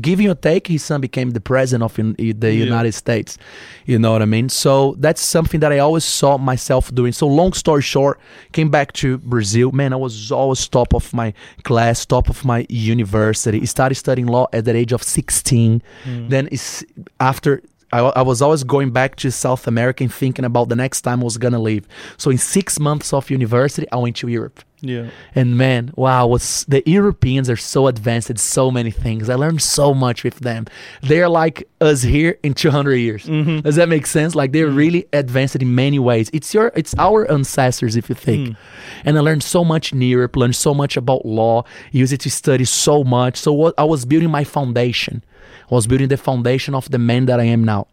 [0.00, 0.66] giving or take.
[0.66, 3.38] His son became the president of un- the United States.
[3.86, 4.48] You know what I mean?
[4.48, 7.12] So that's something that I always saw myself doing.
[7.12, 8.20] So long story short,
[8.52, 9.72] came back to Brazil.
[9.72, 13.64] Man, I was always top of my class, top of my university.
[13.66, 15.82] Started studying law at the age of 16.
[16.04, 16.28] Mm.
[16.28, 16.84] Then it's
[17.20, 21.02] after I, I was always going back to South America and thinking about the next
[21.02, 21.86] time I was gonna leave.
[22.16, 24.60] So in six months of university, I went to Europe.
[24.84, 25.10] Yeah.
[25.34, 29.28] And man, wow, what's the Europeans are so advanced in so many things.
[29.28, 30.66] I learned so much with them.
[31.02, 33.24] They're like us here in 200 years.
[33.24, 33.60] Mm-hmm.
[33.60, 34.34] Does that make sense?
[34.34, 34.76] Like they're mm-hmm.
[34.76, 36.30] really advanced in many ways.
[36.32, 38.50] It's your, it's our ancestors, if you think.
[38.50, 38.56] Mm.
[39.04, 40.36] And I learned so much in Europe.
[40.36, 41.64] Learned so much about law.
[41.92, 43.36] Used it to study so much.
[43.36, 45.24] So what I was building my foundation.
[45.70, 47.88] I was building the foundation of the man that I am now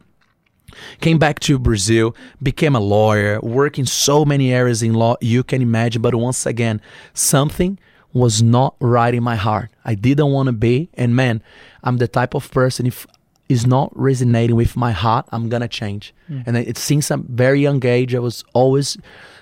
[1.00, 5.44] came back to Brazil, became a lawyer, worked in so many areas in law you
[5.44, 6.02] can imagine.
[6.02, 6.82] But once again,
[7.14, 7.80] something
[8.14, 9.70] was not right in my heart.
[9.86, 10.90] I didn't want to be.
[10.96, 11.42] And man,
[11.84, 13.08] I'm the type of person if
[13.52, 16.14] is not resonating with my heart, I'm gonna change.
[16.28, 16.42] Hmm.
[16.46, 18.98] And it since a very young age, I was always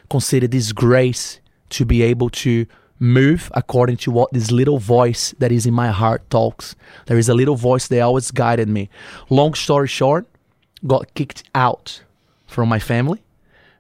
[0.10, 1.40] considered this grace
[1.70, 2.66] to be able to
[3.00, 6.76] move according to what this little voice that is in my heart talks.
[7.06, 8.90] There is a little voice that always guided me.
[9.30, 10.28] Long story short,
[10.86, 12.04] got kicked out
[12.46, 13.22] from my family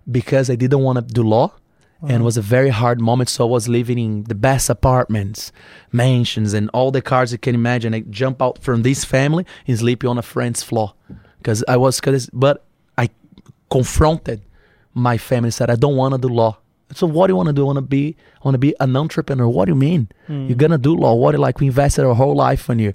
[0.10, 1.54] because I didn't want to do law.
[2.02, 3.28] And it was a very hard moment.
[3.28, 5.52] So I was living in the best apartments,
[5.92, 7.94] mansions, and all the cars you can imagine.
[7.94, 10.94] I jump out from this family and sleep on a friend's floor
[11.40, 12.64] because I was, cause, but
[12.98, 13.10] I
[13.70, 14.42] confronted
[14.94, 16.60] my family and said, I don't want to do law.
[16.94, 17.64] So what do you want to do?
[17.64, 19.48] I want to be, I want to be an entrepreneur.
[19.48, 20.08] What do you mean?
[20.28, 20.48] Hmm.
[20.48, 21.14] You're gonna do law?
[21.16, 21.38] What?
[21.38, 22.94] Like we invested our whole life on you.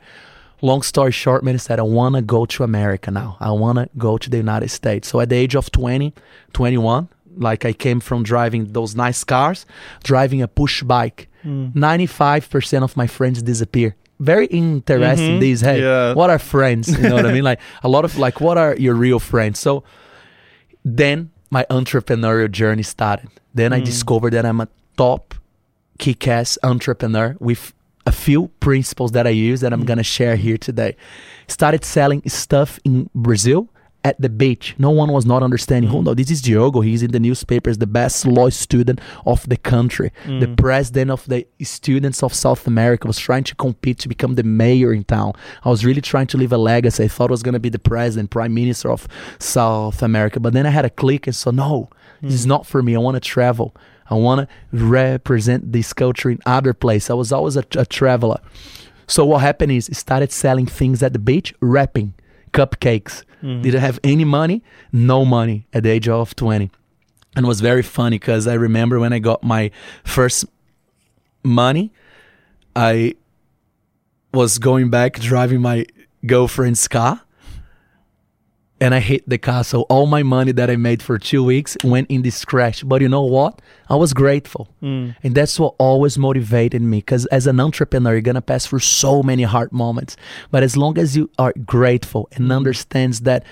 [0.64, 3.36] Long story short, man, I said I want to go to America now.
[3.38, 5.08] I want to go to the United States.
[5.08, 6.14] So at the age of 20,
[6.54, 9.66] 21, like I came from driving those nice cars,
[10.04, 11.28] driving a push bike.
[11.44, 11.74] Mm.
[11.74, 13.94] 95% of my friends disappear.
[14.18, 15.32] Very interesting.
[15.32, 15.40] Mm-hmm.
[15.40, 16.14] These, hey, Yeah.
[16.14, 16.88] what are friends?
[16.88, 17.44] You know what I mean?
[17.50, 19.60] Like a lot of like, what are your real friends?
[19.60, 19.84] So
[20.82, 23.28] then my entrepreneurial journey started.
[23.52, 23.84] Then I mm.
[23.84, 25.34] discovered that I'm a top
[25.98, 27.74] kick ass entrepreneur with
[28.06, 29.86] a few principles that I use that I'm mm.
[29.86, 30.96] gonna share here today.
[31.48, 33.68] Started selling stuff in Brazil
[34.04, 34.74] at the beach.
[34.76, 35.90] No one was not understanding.
[35.90, 36.04] Oh mm.
[36.04, 36.82] no, this is Diogo.
[36.82, 40.40] He's in the newspapers, the best law student of the country, mm.
[40.40, 43.06] the president of the students of South America.
[43.06, 45.32] Was trying to compete to become the mayor in town.
[45.64, 47.04] I was really trying to leave a legacy.
[47.04, 50.38] I thought I was gonna be the president, prime minister of South America.
[50.38, 51.88] But then I had a click and so no,
[52.20, 52.94] this is not for me.
[52.94, 53.74] I want to travel.
[54.10, 57.10] I want to represent this culture in other place.
[57.10, 58.40] I was always a, a traveler.
[59.06, 62.14] So what happened is I started selling things at the beach, wrapping
[62.52, 63.24] cupcakes.
[63.42, 63.62] Mm-hmm.
[63.62, 64.62] Didn't have any money,
[64.92, 66.70] no money at the age of 20.
[67.36, 69.70] And it was very funny because I remember when I got my
[70.04, 70.44] first
[71.42, 71.92] money,
[72.76, 73.14] I
[74.32, 75.86] was going back driving my
[76.26, 77.23] girlfriend's car
[78.80, 79.62] and I hit the.
[79.62, 82.82] So all my money that I made for two weeks went in this crash.
[82.82, 83.62] But you know what?
[83.88, 84.68] I was grateful.
[84.82, 85.16] Mm.
[85.22, 86.98] And that's what always motivated me.
[86.98, 90.16] Because as an entrepreneur, you're going to pass through so many hard moments.
[90.50, 93.44] But as long as you are grateful and understands that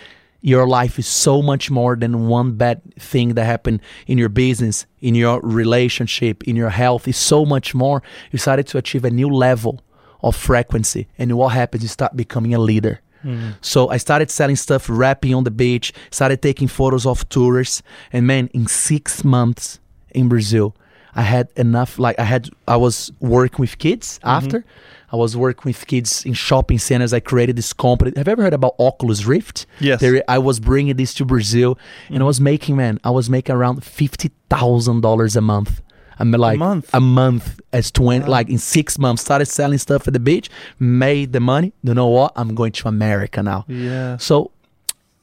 [0.44, 4.86] your life is so much more than one bad thing that happened in your business,
[5.00, 8.02] in your relationship, in your health, is so much more.
[8.32, 9.80] You started to achieve a new level
[10.20, 11.06] of frequency.
[11.16, 11.84] And what happens?
[11.84, 13.00] You start becoming a leader.
[13.24, 13.50] Mm-hmm.
[13.60, 17.82] So I started selling stuff, rapping on the beach, started taking photos of tourists.
[18.12, 19.80] And man, in six months
[20.10, 20.74] in Brazil,
[21.14, 21.98] I had enough.
[21.98, 24.28] Like I had, I was working with kids mm-hmm.
[24.28, 24.64] after.
[25.12, 27.12] I was working with kids in shopping centers.
[27.12, 28.12] I created this company.
[28.16, 29.66] Have you ever heard about Oculus Rift?
[29.78, 30.00] Yes.
[30.00, 32.26] There, I was bringing this to Brazil, and I mm-hmm.
[32.26, 35.82] was making, man, I was making around fifty thousand dollars a month.
[36.22, 36.88] I mean, like month?
[36.94, 41.32] a month as 20 like in six months started selling stuff at the beach made
[41.32, 44.16] the money you know what i'm going to america now Yeah.
[44.18, 44.52] so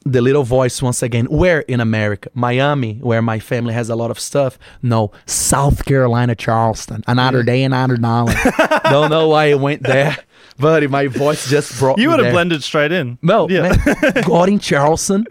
[0.06, 4.12] the little voice once again where in america miami where my family has a lot
[4.12, 8.34] of stuff no south carolina charleston another day and another dollar
[8.96, 10.18] don't know why i went there
[10.58, 13.18] but my voice just brought You would have blended straight in.
[13.22, 13.62] No, Yeah.
[13.86, 15.26] man, got in Charleston.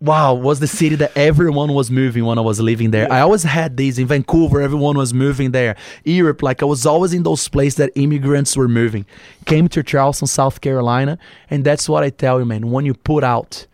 [0.00, 3.10] Wow, was the city that everyone was moving when I was living there.
[3.12, 5.74] I always had these in Vancouver, everyone was moving there.
[6.04, 9.06] Europe, like I was always in those places that immigrants were moving.
[9.44, 11.18] Came to Charleston, South Carolina,
[11.50, 12.70] and that's what I tell you, man.
[12.70, 13.66] When you put out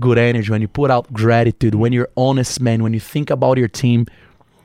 [0.00, 3.56] good energy, when you put out gratitude, when you're honest, man, when you think about
[3.56, 4.06] your team,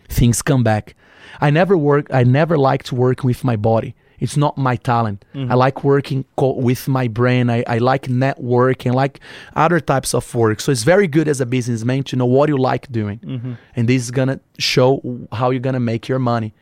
[0.09, 0.95] things come back.
[1.39, 2.07] I never work.
[2.11, 3.93] I never liked working with my body.
[4.23, 5.25] It's not my talent.
[5.35, 5.51] Mm-hmm.
[5.51, 7.49] I like working co- with my brain.
[7.49, 9.19] I, I like networking, like
[9.53, 10.61] other types of work.
[10.61, 13.53] So it's very good as a businessman to know what you like doing, mm-hmm.
[13.75, 15.01] and this is gonna show
[15.33, 16.53] how you're gonna make your money.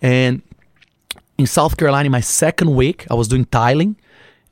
[0.00, 0.42] And
[1.36, 3.96] in South Carolina, my second week, I was doing tiling.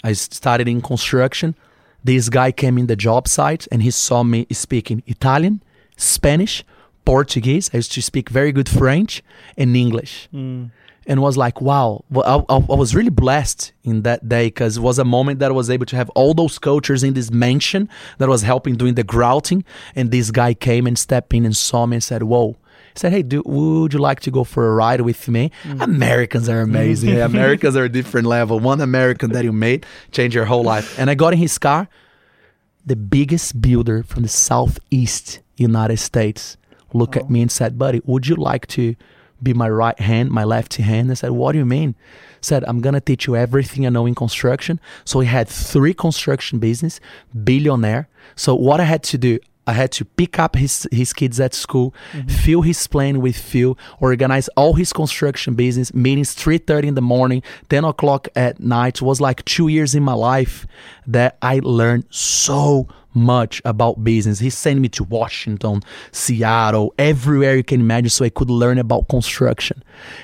[0.03, 1.55] I started in construction.
[2.03, 5.62] This guy came in the job site and he saw me speaking Italian,
[5.97, 6.64] Spanish,
[7.05, 7.71] Portuguese.
[7.73, 9.23] I used to speak very good French
[9.57, 10.29] and English.
[10.35, 10.71] Mm.
[11.09, 12.05] And was like, wow.
[12.11, 15.51] Well, I, I, was really blessed in that day because it was a moment that
[15.51, 18.94] I was able to have all those cultures in this mansion that was helping doing
[18.94, 19.64] the grouting.
[19.97, 22.57] And this guy came and stepped in and saw me and said, whoa.
[22.94, 25.83] He said, "Hey, dude, would you like to go for a ride with me?" Mm.
[25.83, 27.11] Americans are amazing.
[27.11, 27.27] Yeah, mm.
[27.35, 28.59] Americans are a different level.
[28.59, 30.99] One American that you made change your whole life.
[30.99, 31.88] And I got in his car.
[32.87, 36.57] The biggest builder from the southeast United States
[36.92, 38.97] looked at me and said, "Buddy, would you like to
[39.42, 41.94] be my right hand, my left hand?" I said, "What do you mean?"
[42.40, 46.59] Said, "I'm gonna teach you everything I know in construction." So he had three construction
[46.59, 47.01] business,
[47.44, 48.09] billionaire.
[48.37, 51.53] So what I had to do, I had to pick up his his kids at
[51.53, 52.29] school, mm-hmm.
[52.29, 57.03] fill his plane with fuel, organize all his construction business meetings, three thirty in the
[57.03, 58.96] morning, ten o'clock at night.
[58.96, 60.66] It was like two years in my life
[61.07, 62.87] that I learned so
[63.18, 64.38] much about business.
[64.38, 69.09] He sent me to Washington, Seattle, everywhere you can imagine, so I could learn about
[69.09, 69.83] construction,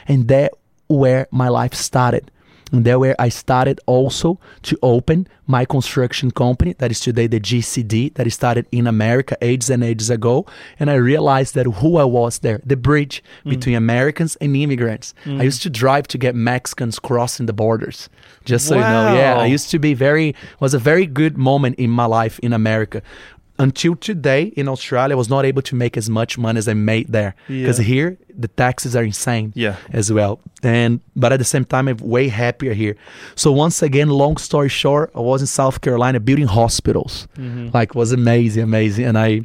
[0.08, 0.52] and that
[0.88, 2.30] where my life started.
[2.72, 7.40] And there where I started also to open my construction company that is today the
[7.40, 10.46] GCD that started in America ages and ages ago.
[10.80, 13.50] And I realized that who I was there, the bridge mm.
[13.50, 15.14] between Americans and immigrants.
[15.24, 15.40] Mm.
[15.40, 18.08] I used to drive to get Mexicans crossing the borders.
[18.44, 19.14] Just so you know.
[19.14, 19.36] Yeah.
[19.38, 23.02] I used to be very was a very good moment in my life in America.
[23.58, 26.74] Until today in Australia, I was not able to make as much money as I
[26.74, 27.34] made there.
[27.46, 27.84] Because Yeah.
[27.84, 29.76] here the taxes are insane Yeah.
[29.92, 30.40] as well.
[30.62, 32.96] And but at the same time, I'm way happier here.
[33.36, 37.28] So once again, long story short, I was in South Carolina building hospitals.
[37.38, 37.68] Mm-hmm.
[37.72, 39.42] Like it was amazing, amazing, and I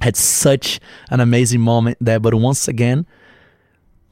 [0.00, 0.80] had such
[1.10, 2.18] an amazing moment there.
[2.20, 3.04] But once again,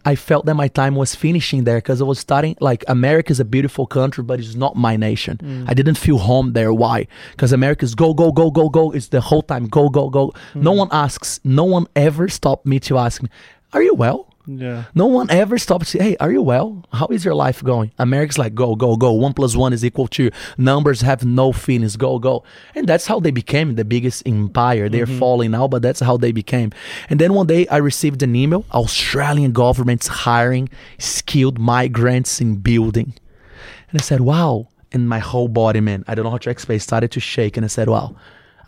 [0.04, 3.40] I felt that my time was finishing there because I was starting like America is
[3.40, 5.38] a beautiful country, but it's not my nation.
[5.38, 5.64] Mm.
[5.68, 6.72] I didn't feel home there.
[6.72, 7.06] Why?
[7.30, 8.90] Because America's go, go, go, go, go.
[8.90, 10.32] It's the whole time go, go, go.
[10.54, 10.78] No mm.
[10.78, 13.28] one asks, no one ever stopped me to ask me,
[13.72, 14.31] Are you well?
[14.46, 14.84] Yeah.
[14.94, 16.84] No one ever stopped to say, hey, are you well?
[16.92, 17.92] How is your life going?
[17.98, 19.12] America's like, go, go, go.
[19.12, 21.96] One plus one is equal to numbers have no feelings.
[21.96, 22.42] Go, go.
[22.74, 24.88] And that's how they became the biggest empire.
[24.88, 25.18] They're mm-hmm.
[25.18, 26.72] falling now, but that's how they became.
[27.08, 33.14] And then one day I received an email Australian government's hiring skilled migrants in building.
[33.90, 34.68] And I said, wow.
[34.90, 37.56] And my whole body, man, I don't know how to explain, started to shake.
[37.56, 38.16] And I said, wow,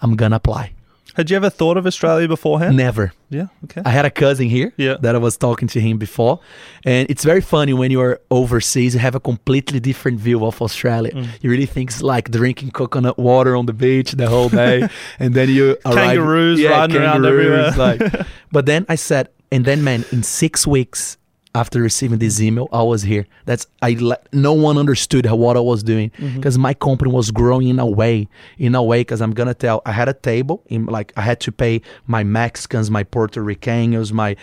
[0.01, 0.73] I'm going to apply.
[1.15, 2.77] Had you ever thought of Australia beforehand?
[2.77, 3.13] Never.
[3.31, 3.47] Yeah.
[3.65, 3.83] Okay.
[3.85, 4.97] I had a cousin here Yeah.
[5.01, 6.41] that I was talking to him before.
[6.85, 11.13] And it's very funny when you're overseas, you have a completely different view of Australia.
[11.13, 11.27] Mm.
[11.41, 14.89] You really think it's like drinking coconut water on the beach the whole day.
[15.19, 15.95] and then you arrive.
[16.17, 17.71] Kangaroos riding around everywhere.
[17.77, 21.17] like- but then I said, and then, man, in six weeks
[21.55, 23.27] after receiving this email, I was here.
[23.45, 23.97] That's I.
[24.33, 26.37] No one understood how, what I was doing Mm-hmm.
[26.37, 28.29] because my company was growing in a way,
[28.59, 29.01] in a way.
[29.01, 32.25] Because I'm gonna tell, I had a table in like I had to pay my
[32.25, 34.37] Mexicans, my Puerto Ricanos, my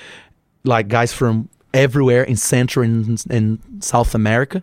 [0.63, 4.61] like guys from everywhere in Central and, and South America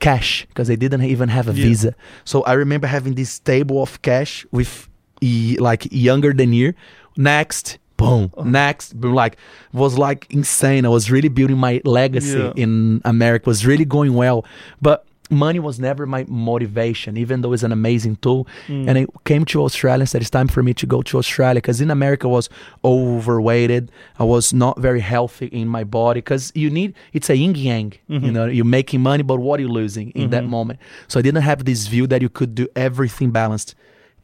[0.00, 1.64] cash because they didn't even have a Yeah.
[1.64, 1.94] visa.
[2.24, 4.88] So I remember having this table of cash with
[5.22, 6.72] like younger than you.
[7.16, 8.42] Next, boom, Oh.
[8.44, 9.34] next, boom, like
[9.72, 10.82] was like insane.
[10.84, 12.52] I was really building my legacy Yeah.
[12.64, 13.44] in America.
[13.48, 14.44] Was really going well,
[14.80, 14.98] but
[15.46, 18.48] money was never my motivation, even though it's an amazing tool.
[18.66, 18.88] Mm.
[18.88, 21.60] And I came to Australia and said it's time for me to go to Australia
[21.62, 22.48] because in America I was
[22.84, 23.90] overweighted.
[24.18, 27.92] I was not very healthy in my body because you need it's a yin yang.
[28.10, 28.24] Mm-hmm.
[28.26, 30.78] You know, you're making money, but what are you losing in that moment?
[31.08, 33.74] So I didn't have this view that you could do everything balanced.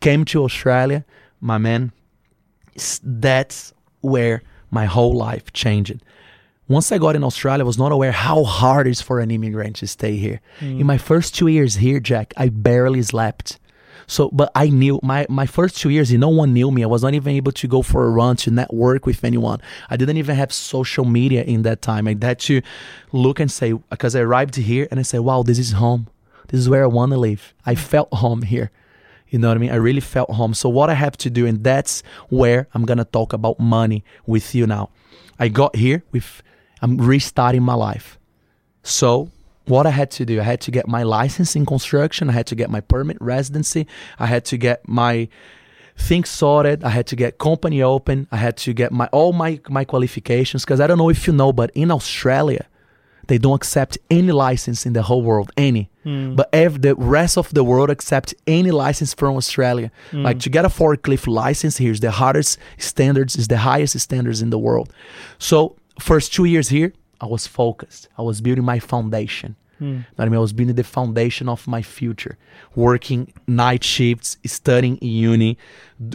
[0.00, 1.04] Came to Australia,
[1.40, 1.92] my man.
[3.02, 6.02] That's where my whole life changed.
[6.68, 9.30] Once I got in Australia, I was not aware how hard it is for an
[9.30, 10.40] immigrant to stay here.
[10.60, 10.80] Mm.
[10.80, 13.60] In my first two years here, Jack, I barely slept.
[14.08, 16.82] So, but I knew my my first two years, no one knew me.
[16.82, 19.60] I was not even able to go for a run to network with anyone.
[19.90, 22.06] I didn't even have social media in that time.
[22.06, 22.62] I had to
[23.12, 26.06] look and say because I arrived here and I said, "Wow, this is home.
[26.48, 28.70] This is where I want to live." I felt home here.
[29.28, 29.70] You know what I mean?
[29.70, 30.54] I really felt home.
[30.54, 34.54] So what I have to do, and that's where I'm gonna talk about money with
[34.54, 34.90] you now.
[35.38, 36.42] I got here with
[36.82, 38.18] I'm restarting my life.
[38.82, 39.30] So
[39.66, 42.30] what I had to do, I had to get my license in construction.
[42.30, 43.86] I had to get my permit residency.
[44.18, 45.28] I had to get my
[45.96, 46.84] things sorted.
[46.84, 48.28] I had to get company open.
[48.30, 51.32] I had to get my all my my qualifications because I don't know if you
[51.32, 52.66] know, but in Australia,
[53.26, 55.90] they don't accept any license in the whole world, any.
[56.04, 56.34] Hmm.
[56.34, 59.90] But if the rest of the world accept any license from Australia.
[60.10, 60.22] Hmm.
[60.22, 64.42] Like to get a forklift license here is the hardest standards, is the highest standards
[64.42, 64.92] in the world.
[65.38, 68.08] So first two years here, I was focused.
[68.18, 69.56] I was building my foundation.
[69.78, 70.00] Hmm.
[70.14, 72.38] What I mean, I was building the foundation of my future,
[72.74, 75.58] working night shifts, studying in uni,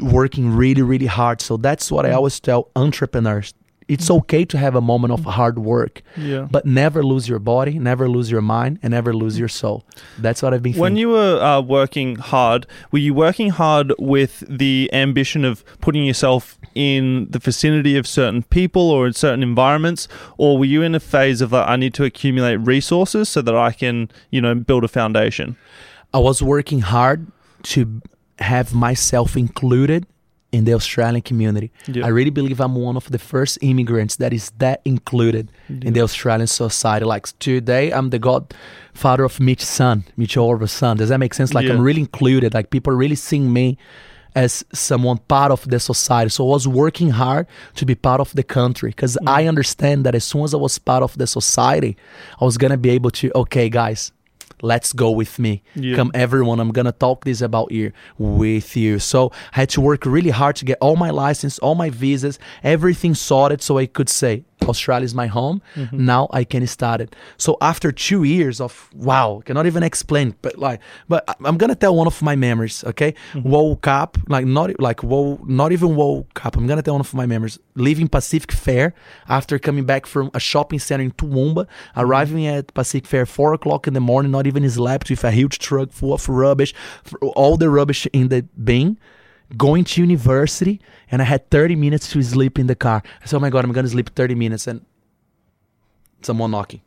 [0.02, 1.42] working really, really hard.
[1.42, 3.54] So that's what I always tell entrepreneurs.
[3.88, 6.48] It's okay to have a moment of hard work, Yeah.
[6.50, 9.84] but never lose your body, never lose your mind, and never lose your soul.
[10.18, 11.02] That's what I've been When thinking.
[11.02, 16.58] you were uh, working hard, were you working hard with the ambition of putting yourself
[16.74, 20.08] in the vicinity of certain people or in certain environments,
[20.38, 23.56] or were you in a phase of like, I need to accumulate resources so that
[23.56, 25.58] I can, you know, build a foundation?
[26.14, 27.28] I was working hard
[27.64, 28.02] to
[28.40, 30.08] have myself included
[30.52, 31.72] in the Australian community.
[31.88, 32.06] Yeah.
[32.06, 36.02] I really believe I'm one of the first immigrants that is that included in the
[36.02, 37.06] Australian society.
[37.06, 40.98] Like today, I'm the godfather of Mitch's son, Mitch Orva's son.
[40.98, 41.54] Does that make sense?
[41.54, 41.74] Like Yeah.
[41.74, 42.54] I'm really included.
[42.54, 43.78] Like people really seeing me
[44.36, 46.30] as someone part of the society.
[46.30, 49.30] So I was working hard to be part of the country because mm.
[49.30, 51.98] I understand that as soon as I was part of the society,
[52.40, 53.32] I was gonna be able to.
[53.36, 54.12] Okay, guys,
[54.62, 55.64] let's go with me.
[55.76, 55.96] Yeah.
[55.96, 59.00] Come everyone, I'm gonna talk this about you with you.
[59.00, 62.40] So I had to work really hard to get all my license, all my visas,
[62.64, 65.62] everything sorted so I could say Australia is my home.
[65.76, 66.06] Mm-hmm.
[66.06, 67.16] Now I can start it.
[67.38, 71.96] So after two years of wow, cannot even explain, but like, but I'm gonna tell
[71.96, 72.84] one of my memories.
[72.84, 73.50] Okay, mm-hmm.
[73.50, 76.56] woke up like not like wo, not even woke up.
[76.56, 77.60] I'm gonna tell one of my memories.
[77.76, 78.94] Leaving Pacific Fair
[79.28, 82.00] after coming back from a shopping center in Toowoomba, mm-hmm.
[82.00, 85.60] arriving at Pacific Fair four o'clock in the morning, not even slept with a huge
[85.60, 86.74] truck full of rubbish,
[87.36, 88.98] all the rubbish in the bin
[89.58, 90.80] going to university
[91.12, 93.04] and I had 30 minutes to sleep in the car.
[93.22, 94.68] I said, Oh my God, I'm going to sleep 30 minutes.
[94.68, 94.86] And
[96.22, 96.82] someone knocking.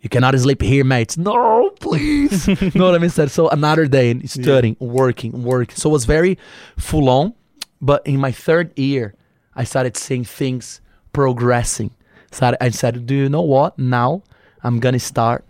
[0.00, 1.18] You cannot sleep here, mates.
[1.18, 2.48] No, please.
[2.74, 3.10] know what I mean?
[3.10, 5.76] So another day and studying, working, working.
[5.76, 6.38] So it was very
[6.78, 7.34] full on.
[7.82, 9.14] But in my third year,
[9.54, 10.80] I started seeing things
[11.12, 11.90] progressing.
[12.30, 13.78] So I said, Do you know what?
[13.78, 14.22] Now
[14.62, 15.44] I'm gonna start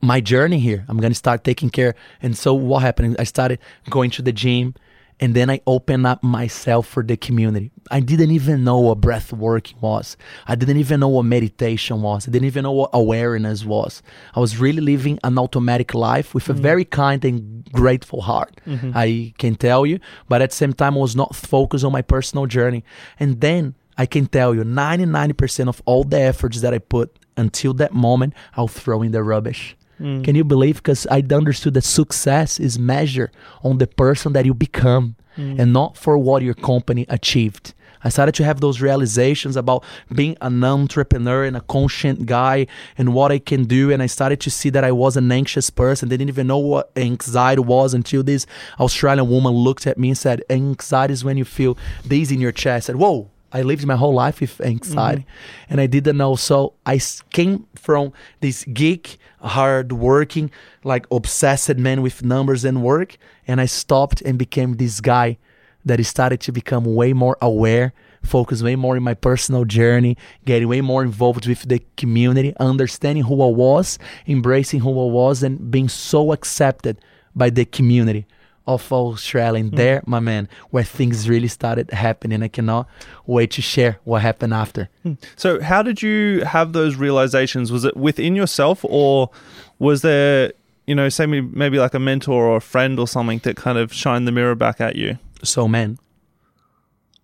[0.00, 0.84] my journey here.
[0.88, 1.94] I'm gonna start taking care.
[2.22, 3.16] And so what happened?
[3.18, 3.58] I started
[3.90, 4.74] going to the gym
[5.18, 7.70] and then I opened up myself for the community.
[7.90, 10.16] I didn't even know what breath work was.
[10.46, 12.28] I didn't even know what meditation was.
[12.28, 14.02] I didn't even know what awareness was.
[14.34, 16.62] I was really living an automatic life with a mm-hmm.
[16.62, 18.60] very kind and grateful heart.
[18.66, 18.92] Mm-hmm.
[18.94, 22.02] I can tell you, but at the same time, I was not focused on my
[22.02, 22.84] personal journey.
[23.18, 27.72] And then I can tell you 99% of all the efforts that I put until
[27.74, 29.76] that moment, I'll throw in the rubbish.
[30.00, 30.24] Mm.
[30.24, 30.76] Can you believe?
[30.76, 33.30] Because I understood that success is measured
[33.62, 35.58] on the person that you become mm.
[35.58, 37.74] and not for what your company achieved.
[38.04, 39.82] I started to have those realizations about
[40.14, 43.90] being an entrepreneur and a conscient guy and what I can do.
[43.90, 46.08] And I started to see that I was an anxious person.
[46.08, 48.46] They didn't even know what anxiety was until this
[48.78, 52.52] Australian woman looked at me and said, Anxiety is when you feel this in your
[52.52, 52.84] chest.
[52.84, 55.72] I said, Whoa, I lived my whole life with anxiety mm-hmm.
[55.72, 56.36] and I didn't know.
[56.36, 60.50] So I came from this geek, hard working,
[60.84, 63.16] like obsessed man with numbers and work.
[63.46, 65.38] And I stopped and became this guy
[65.84, 67.92] that started to become way more aware,
[68.22, 73.24] focus way more in my personal journey, getting way more involved with the community, understanding
[73.24, 77.00] who I was, embracing who I was, and being so accepted
[77.36, 78.26] by the community
[78.66, 79.60] of Australia.
[79.60, 79.76] And hmm.
[79.76, 82.42] there, my man, where things really started happening.
[82.42, 82.88] I cannot
[83.26, 84.88] wait to share what happened after.
[85.02, 85.14] Hmm.
[85.36, 87.72] So, how did you have those realizations?
[87.72, 89.30] Was it within yourself, or
[89.78, 90.52] was there,
[90.86, 93.78] you know, say maybe, maybe like a mentor or a friend or something that kind
[93.78, 95.18] of shined the mirror back at you?
[95.42, 95.98] So, man,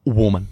[0.04, 0.48] woman.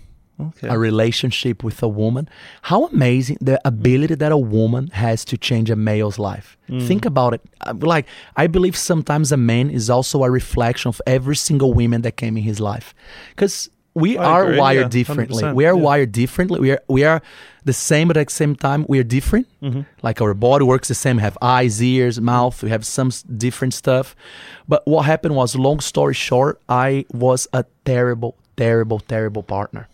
[0.49, 0.69] Okay.
[0.69, 2.29] a relationship with a woman.
[2.63, 6.57] How amazing the ability that a woman has to change a male's life.
[6.87, 7.41] Think about it.
[7.67, 12.03] Uh, Like I believe sometimes a man is also a reflection of every single woman
[12.03, 12.95] that came in his life,
[13.35, 15.43] because we I are agree, wired yeah, differently.
[15.53, 15.89] We are yeah.
[15.89, 16.61] wired differently.
[16.61, 17.21] We are we are
[17.65, 19.47] the same, but at the same time we are different.
[19.61, 19.83] Mm-hmm.
[20.07, 21.17] Like our body works the same.
[21.17, 22.63] We have eyes, ears, mouth.
[22.63, 24.15] We have some different stuff.
[24.69, 29.89] But what happened was, long story short, I was a terrible, terrible, terrible partner.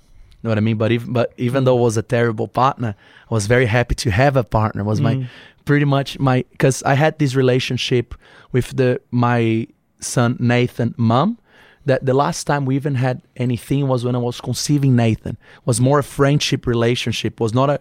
[0.47, 0.77] Know what I mean?
[0.77, 2.95] But even but even though I was a terrible partner,
[3.29, 4.83] I was very happy to have a partner.
[4.83, 5.27] It was my mm.
[5.65, 8.15] pretty much my because I had this relationship
[8.53, 9.67] with the my
[9.99, 11.39] son Nathan mom.
[11.85, 15.37] That the last time we even had anything was when I was conceiving Nathan.
[15.65, 17.41] Was more a friendship relationship.
[17.41, 17.81] Was not a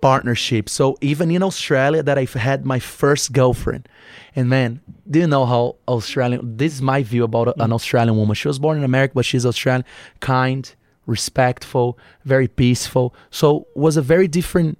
[0.00, 0.68] partnership.
[0.68, 3.88] So even in Australia, that I've had my first girlfriend,
[4.36, 4.80] and man,
[5.10, 6.56] do you know how Australian?
[6.58, 7.72] This is my view about an mm.
[7.72, 8.36] Australian woman.
[8.36, 9.84] She was born in America, but she's Australian,
[10.20, 10.72] kind,
[11.08, 13.14] respectful, very peaceful.
[13.30, 14.78] So was a very different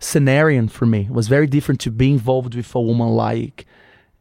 [0.00, 1.02] scenario for me.
[1.02, 3.66] It was very different to be involved with a woman like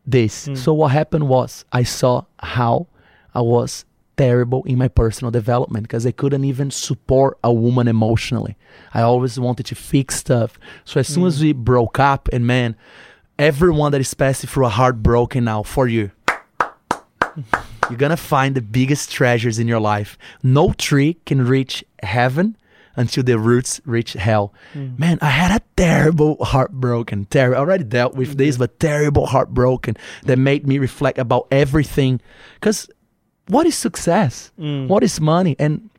[0.05, 0.45] this.
[0.45, 0.55] Hmm.
[0.55, 2.87] So what happened was I saw how
[3.33, 3.85] I was
[4.17, 8.57] terrible in my personal development because I couldn't even support a woman emotionally.
[8.93, 10.59] I always wanted to fix stuff.
[10.83, 11.45] So as soon as hmm.
[11.45, 12.75] we broke up, and man,
[13.39, 16.11] everyone that is passing through a heartbroken now for you.
[17.89, 20.17] You're gonna find the biggest treasures in your life.
[20.43, 22.55] No tree can reach heaven
[22.95, 24.53] until the roots reach hell.
[24.73, 24.89] Hmm.
[24.97, 27.25] Man, I had a terrible heartbroken.
[27.25, 27.55] Terrible.
[27.55, 28.59] I already dealt with this, hmm.
[28.59, 32.19] but terrible heartbroken that made me reflect about everything.
[32.55, 32.89] Because
[33.47, 34.51] what is success?
[34.57, 34.87] Hmm.
[34.87, 35.55] What is money?
[35.59, 35.89] And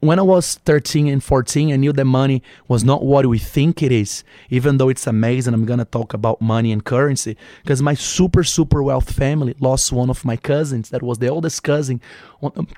[0.00, 3.82] when I was 13 and 14, I knew that money was not what we think
[3.82, 5.52] it is, even though it's amazing.
[5.52, 9.92] I'm going to talk about money and currency because my super, super wealth family lost
[9.92, 12.00] one of my cousins that was the oldest cousin
[12.42, 12.68] on, um,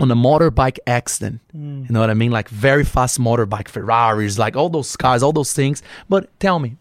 [0.00, 1.40] on a motorbike accident.
[1.54, 1.86] Mm.
[1.86, 2.30] You know what I mean?
[2.30, 5.82] Like very fast motorbike, Ferraris, like all those cars, all those things.
[6.08, 6.76] But tell me,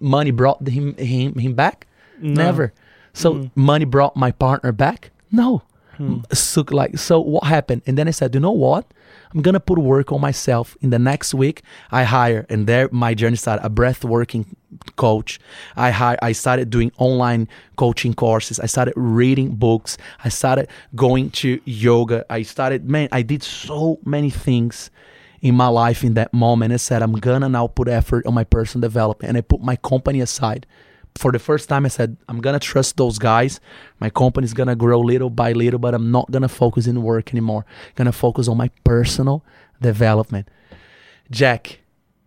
[0.00, 1.86] money brought him, him, him back?
[2.18, 2.72] Never.
[3.12, 3.50] So mm.
[3.54, 5.10] money brought my partner back?
[5.30, 5.62] No.
[5.96, 6.20] Hmm.
[6.32, 7.82] So like so what happened?
[7.86, 8.86] And then I said, you know what?
[9.34, 10.76] I'm gonna put work on myself.
[10.80, 13.64] In the next week, I hire, and there my journey started.
[13.64, 14.56] A breath working
[14.96, 15.38] coach.
[15.76, 18.58] I hire, I started doing online coaching courses.
[18.60, 19.96] I started reading books.
[20.24, 22.24] I started going to yoga.
[22.30, 24.90] I started man, I did so many things
[25.40, 26.72] in my life in that moment.
[26.72, 29.76] I said, I'm gonna now put effort on my personal development, and I put my
[29.76, 30.66] company aside
[31.14, 33.60] for the first time I said I'm gonna trust those guys.
[34.00, 37.64] My company's gonna grow little by little, but I'm not gonna focus in work anymore.
[37.68, 39.44] I'm gonna focus on my personal
[39.80, 40.48] development.
[41.30, 41.80] Jack,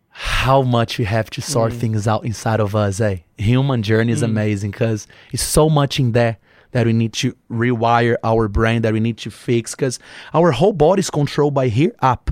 [0.09, 3.17] how much we have to sort things out inside of us, eh?
[3.37, 6.37] Human journey is amazing because it's so much in there
[6.71, 9.99] that we need to rewire our brain, that we need to fix, because
[10.33, 12.31] our whole body is controlled by here up.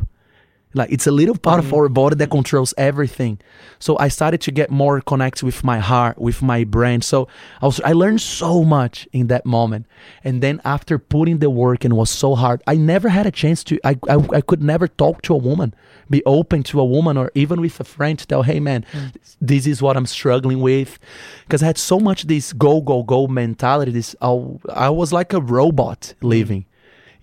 [0.73, 1.75] Like it's a little part of mm-hmm.
[1.75, 3.39] our body that controls everything.
[3.79, 7.01] So I started to get more connected with my heart, with my brain.
[7.01, 7.27] So
[7.61, 9.85] I was I learned so much in that moment.
[10.23, 13.63] And then after putting the work and was so hard, I never had a chance
[13.65, 15.73] to I, I I could never talk to a woman,
[16.09, 19.13] be open to a woman or even with a friend to tell, hey man, mm.
[19.39, 20.97] this is what I'm struggling with.
[21.45, 23.91] Because I had so much this go, go, go mentality.
[23.91, 24.29] This I,
[24.73, 26.29] I was like a robot mm.
[26.29, 26.65] living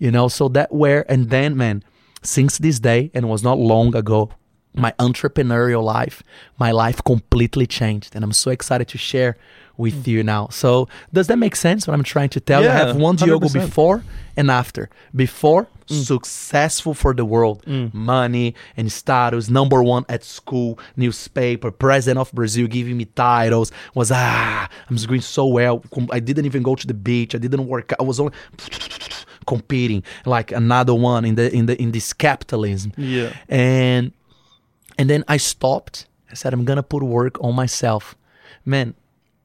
[0.00, 0.26] you know.
[0.26, 1.84] So that where and then man,
[2.22, 4.30] since this day and was not long ago,
[4.74, 6.22] my entrepreneurial life,
[6.58, 9.36] my life completely changed, and I'm so excited to share
[9.76, 10.10] with hmm.
[10.10, 10.48] you now.
[10.48, 11.88] So does that make sense?
[11.88, 12.68] What I'm trying to tell you?
[12.68, 13.52] I have one Diogo 100%.
[13.52, 14.04] before
[14.36, 14.90] and after.
[15.16, 15.94] Before, hmm.
[15.94, 17.86] successful for the world, hmm.
[17.92, 23.72] money and status, number one at school, newspaper, president of Brazil, giving me titles.
[23.94, 25.82] Was ah, I'm going so well.
[26.10, 27.34] I didn't even go to the beach.
[27.34, 27.92] I didn't work.
[27.98, 28.34] I was only
[29.46, 32.92] competing like another one in the in the in this capitalism.
[32.96, 33.32] Yeah.
[33.48, 34.12] And
[34.98, 36.06] and then I stopped.
[36.30, 38.16] I said, I'm gonna put work on myself,
[38.64, 38.94] man.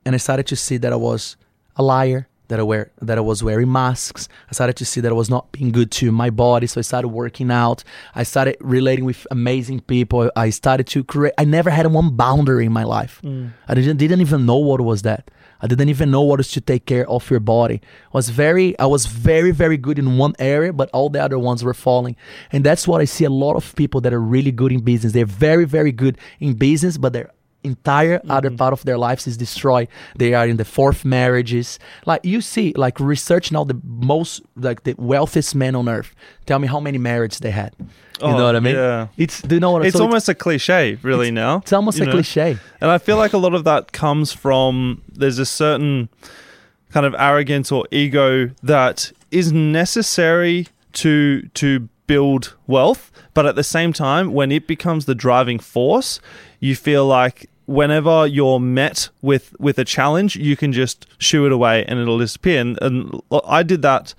[0.06, 1.36] And I started to see that I was
[1.76, 4.28] a liar, that I wear that I was wearing masks.
[4.50, 6.68] I started to see that I was not being good to my body.
[6.68, 7.84] So I started working out.
[8.14, 10.32] I started relating with amazing people.
[10.36, 11.34] I started to create.
[11.38, 13.22] I never had one boundary in my life.
[13.24, 13.52] Mm.
[13.68, 15.32] I didn't didn't even know what was that.
[15.62, 17.82] I didn't even know what is to take care of your body.
[18.14, 21.39] I Was very I was very very good in one area, but all the other
[21.39, 22.16] ones were falling.
[22.51, 25.14] And that's what I see a lot of people that are really good in business.
[25.14, 27.32] They're very very good in business, but their
[27.66, 28.57] entire other mm-hmm.
[28.57, 29.88] part of their lives is destroyed.
[30.16, 31.80] They are in the fourth marriages.
[32.05, 36.16] Like you see, like research now the most like the wealthiest men on earth.
[36.45, 37.74] Tell me how many marriages they had.
[37.80, 37.88] You
[38.22, 38.76] Oh, know what I mean?
[38.76, 39.07] yeah.
[39.18, 41.32] It's do you know what It's so almost a cliche, really.
[41.32, 42.11] now it's almost a know?
[42.11, 42.57] cliche.
[42.80, 46.07] And I feel like a lot of that comes from there's a certain
[46.91, 53.63] kind of arrogance or ego that is necessary to to build wealth, but at the
[53.63, 56.20] same time, when it becomes the driving force,
[56.59, 61.51] you feel like whenever you're met with with a challenge, you can just shoo it
[61.51, 62.61] away and it'll disappear.
[62.61, 64.13] And, and I did that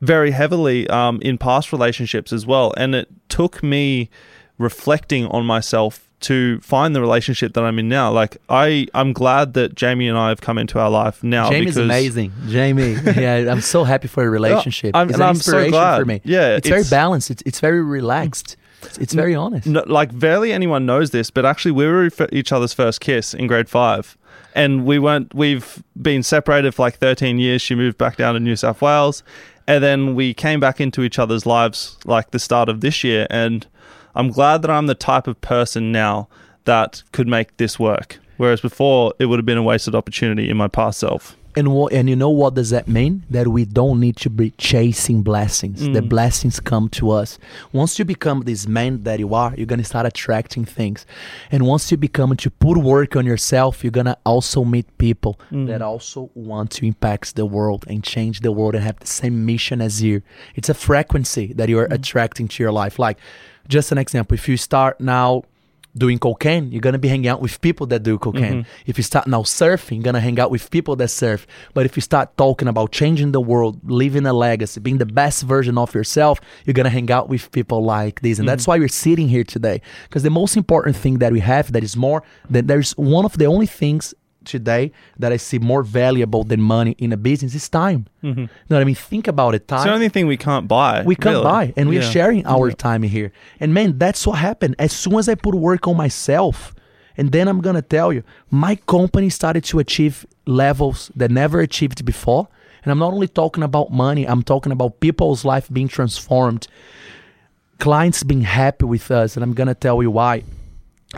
[0.00, 2.74] very heavily um, in past relationships as well.
[2.76, 4.10] And it took me
[4.58, 8.10] reflecting on myself to find the relationship that I'm in now.
[8.12, 11.50] Like I, I'm glad that Jamie and I have come into our life now.
[11.50, 12.32] Jamie's amazing.
[12.48, 14.94] Jamie, yeah, I'm so happy for your relationship.
[14.94, 15.98] I'm- it's an I'm so inspiration glad.
[15.98, 16.20] for me.
[16.24, 17.30] Yeah, it's, very balanced.
[17.30, 18.56] It's, it's very relaxed.
[19.00, 19.66] It's, very honest.
[19.66, 23.46] no, like barely anyone knows this, but actually we were each other's first kiss in
[23.46, 24.16] grade five.
[24.54, 27.62] And we weren't, we've been separated for like 13 years.
[27.62, 29.22] She moved back down to New South Wales.
[29.66, 33.26] And then we came back into each other's lives like the start of this year.
[33.30, 33.66] And
[34.14, 36.28] I'm glad that I'm the type of person now
[36.64, 38.18] that could make this work.
[38.36, 41.36] Whereas before, it would have been a wasted opportunity in my past self.
[41.54, 43.24] And what and you know what does that mean?
[43.28, 45.80] That we don't need to be chasing blessings.
[45.82, 46.08] The Mm.
[46.08, 47.38] blessings come to us.
[47.72, 51.04] Once you become this man that you are, you're gonna start attracting things.
[51.50, 55.66] And once you become to put work on yourself, you're gonna also meet people Mm.
[55.66, 59.44] that also want to impact the world and change the world and have the same
[59.44, 60.22] mission as you.
[60.54, 61.94] It's a frequency that you are Mm.
[61.94, 62.98] attracting to your life.
[62.98, 63.18] Like
[63.68, 65.42] just an example, if you start now
[65.96, 68.62] doing cocaine, you're gonna be hanging out with people that do cocaine.
[68.62, 68.82] Mm-hmm.
[68.86, 71.46] If you start now surfing, you're gonna hang out with people that surf.
[71.74, 75.42] But if you start talking about changing the world, leaving a legacy, being the best
[75.42, 78.38] version of yourself, you're gonna hang out with people like this.
[78.38, 78.70] And that's mm-hmm.
[78.72, 79.82] why we're sitting here today.
[80.04, 83.36] Because the most important thing that we have that is more that there's one of
[83.38, 84.14] the only things
[84.44, 88.06] today that I see more valuable than money in a business is time.
[88.22, 88.94] You know what I mean?
[88.94, 89.66] Think about it.
[89.68, 91.02] Time It's the only thing we can't buy.
[91.04, 91.44] we come really.
[91.44, 92.10] by and we're Yeah.
[92.10, 93.32] sharing our time here.
[93.60, 94.76] And man, that's what happened.
[94.78, 96.74] As soon as I put work on myself,
[97.16, 102.04] and then I'm gonna tell you, my company started to achieve levels that never achieved
[102.04, 102.48] before.
[102.84, 106.66] And I'm not only talking about money, I'm talking about people's life being transformed,
[107.78, 110.42] clients being happy with us, and I'm gonna tell you why.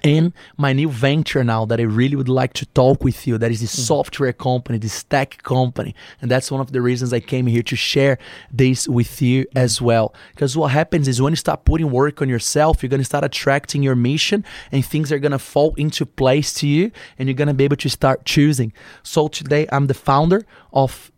[0.03, 3.51] And my new venture now that I really would like to talk with you, that
[3.51, 3.87] is this mm.
[3.87, 5.95] software company, this tech company.
[6.21, 8.19] And that's one of the reasons I came here to share
[8.53, 9.51] this with you mm.
[9.55, 10.13] as well.
[10.33, 13.25] Because what happens is when you start putting work on yourself, you're going to start
[13.25, 17.37] attracting your mission and things are going to fall into place to you and you're
[17.37, 18.73] going to be able to start choosing.
[19.05, 21.13] So today I'm the founder of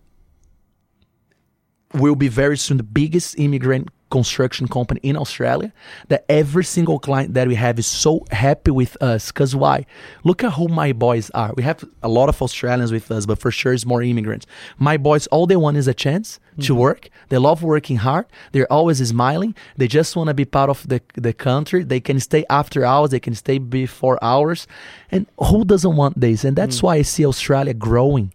[1.94, 5.72] will be very soon the biggest immigrant construction company in Australia.
[6.08, 9.32] That every single client that we have is so happy with us.
[9.32, 9.86] Because why?
[10.24, 11.52] Look at who my boys are.
[11.56, 14.46] We have a lot of Australians with us, but for sure it's more immigrants.
[14.78, 16.80] My boys, all they want is a chance to mm-hmm.
[16.80, 17.08] work.
[17.28, 18.26] They love working hard.
[18.52, 19.54] They're always smiling.
[19.76, 21.82] They just want to be part of the, the country.
[21.82, 23.10] They can stay after hours.
[23.10, 24.66] They can stay before hours.
[25.10, 26.44] And who doesn't want this?
[26.44, 26.84] And that's mm.
[26.84, 28.32] why I see Australia growing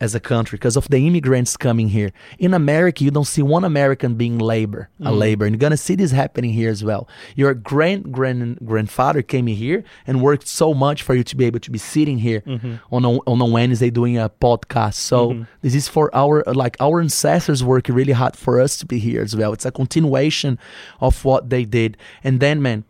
[0.00, 2.12] as a country because of the immigrants coming here.
[2.38, 5.18] In America, you don't see one American being labor, a mm.
[5.18, 7.08] labor, and you're gonna see this happening here as well.
[7.34, 11.60] Your grand grand grandfather came here and worked so much for you to be able
[11.60, 12.76] to be sitting here mm-hmm.
[12.94, 14.94] on a, on a Wednesday doing a podcast.
[14.94, 15.42] So mm-hmm.
[15.62, 19.22] this is for our like our ancestors work really hard for us to be here
[19.22, 19.52] as well.
[19.52, 20.58] It's a continuation
[21.00, 22.84] of what they did, and then man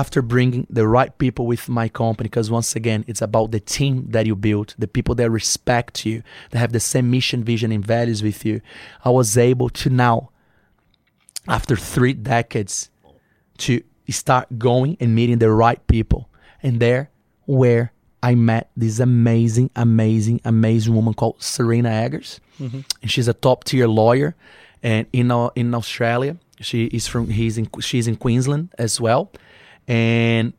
[0.00, 3.94] after bringing the right people with my company because once again it's about the team
[4.10, 7.86] that you built the people that respect you that have the same mission vision and
[7.86, 8.60] values with you
[9.04, 10.30] i was able to now
[11.46, 12.90] after three decades
[13.58, 16.28] to start going and meeting the right people.
[16.62, 17.10] And there
[17.46, 17.92] where
[18.22, 22.40] I met this amazing, amazing, amazing woman called Serena Eggers.
[22.60, 22.80] Mm-hmm.
[23.02, 24.34] And she's a top tier lawyer
[24.82, 26.36] and in in Australia.
[26.60, 29.30] She is from he's in she's in Queensland as well.
[29.86, 30.52] And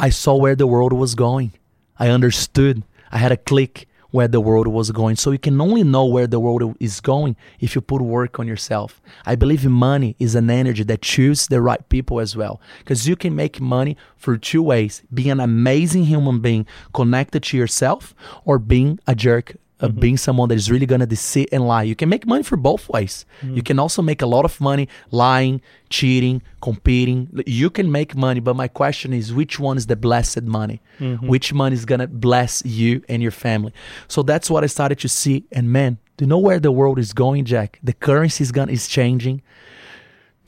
[0.00, 1.52] I saw where the world was going.
[1.98, 2.82] I understood.
[3.10, 5.16] I had a click where the world was going.
[5.16, 8.46] So you can only know where the world is going if you put work on
[8.46, 9.00] yourself.
[9.26, 12.60] I believe money is an energy that chooses the right people as well.
[12.78, 17.56] Because you can make money for two ways being an amazing human being connected to
[17.56, 19.56] yourself or being a jerk.
[19.80, 20.00] Uh, mm-hmm.
[20.00, 22.88] being someone that is really gonna deceive and lie, you can make money for both
[22.88, 23.24] ways.
[23.42, 23.56] Mm-hmm.
[23.56, 27.42] You can also make a lot of money lying, cheating, competing.
[27.46, 30.80] You can make money, but my question is, which one is the blessed money?
[30.98, 31.28] Mm-hmm.
[31.28, 33.72] Which money is gonna bless you and your family?
[34.08, 35.44] So that's what I started to see.
[35.52, 37.78] And man, do you know where the world is going, Jack?
[37.82, 39.42] The currency is gonna is changing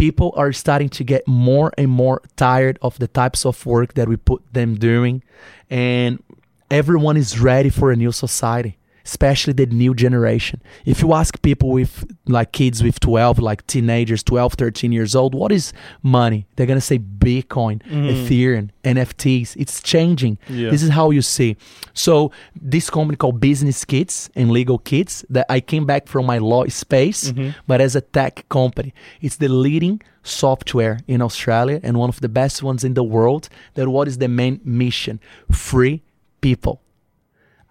[0.01, 4.09] people are starting to get more and more tired of the types of work that
[4.09, 5.23] we put them doing
[5.69, 6.23] and
[6.71, 8.79] everyone is ready for a new society
[9.11, 10.63] especially the new generation.
[10.85, 11.93] If you ask people with
[12.27, 16.47] like kids with 12 like teenagers 12 13 years old what is money?
[16.55, 18.07] They're going to say bitcoin mm.
[18.13, 20.39] ethereum nfts it's changing.
[20.49, 20.71] Yeah.
[20.71, 21.57] this is how you see.
[21.93, 26.39] So this company called business kids and legal kids that i came back from my
[26.39, 27.51] law space mm-hmm.
[27.67, 28.95] but as a tech company.
[29.21, 33.49] It's the leading software in australia and one of the best ones in the world
[33.75, 35.19] that what is the main mission?
[35.51, 36.03] Free
[36.41, 36.81] people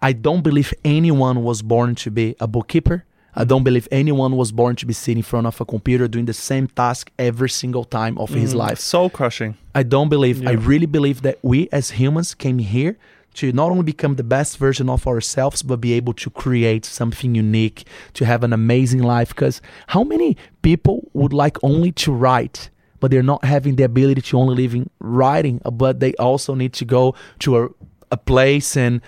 [0.02, 3.04] I don't believe anyone was born to be a bookkeeper.
[3.34, 6.24] I don't believe anyone was born to be sitting in front of a computer doing
[6.24, 8.78] the same task every single time of his mm, life.
[8.80, 9.56] Soul crushing.
[9.74, 12.96] I don't believe, I really believe that we as humans came here
[13.34, 17.34] to not only become the best version of ourselves, but be able to create something
[17.34, 19.28] unique, to have an amazing life.
[19.28, 22.70] Because how many people would like only to write?
[22.98, 26.72] But they're not having the ability to only live in writing, but they also need
[26.74, 27.68] to go to a,
[28.10, 29.00] a place and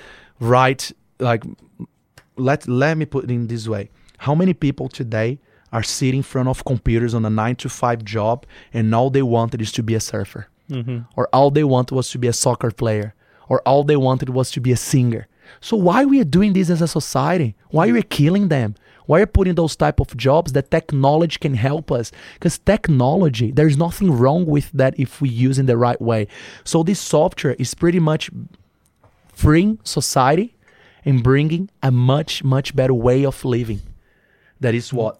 [0.43, 1.45] write like
[2.37, 3.91] let let me put it in this way.
[4.19, 5.39] How many people today
[5.73, 9.23] are sitting in front of computers on a 9 to 5 job and all they
[9.23, 10.49] wanted is to be a surfer?
[10.71, 11.01] Mm-hmm.
[11.17, 13.15] Or all they wanted was to be a soccer player?
[13.49, 15.29] Or all they wanted was to be a singer?
[15.61, 17.55] So why we are doing this as a society?
[17.71, 18.75] Why we are killing them?
[19.07, 22.13] Why are putting those type of jobs that technology can help us?
[22.35, 26.29] Because technology there's nothing wrong with that if we use in the right way.
[26.65, 28.31] So this software is pretty much
[29.43, 30.55] freeing society
[31.05, 33.83] and bringing a much much better way of living.
[34.61, 35.19] That is what?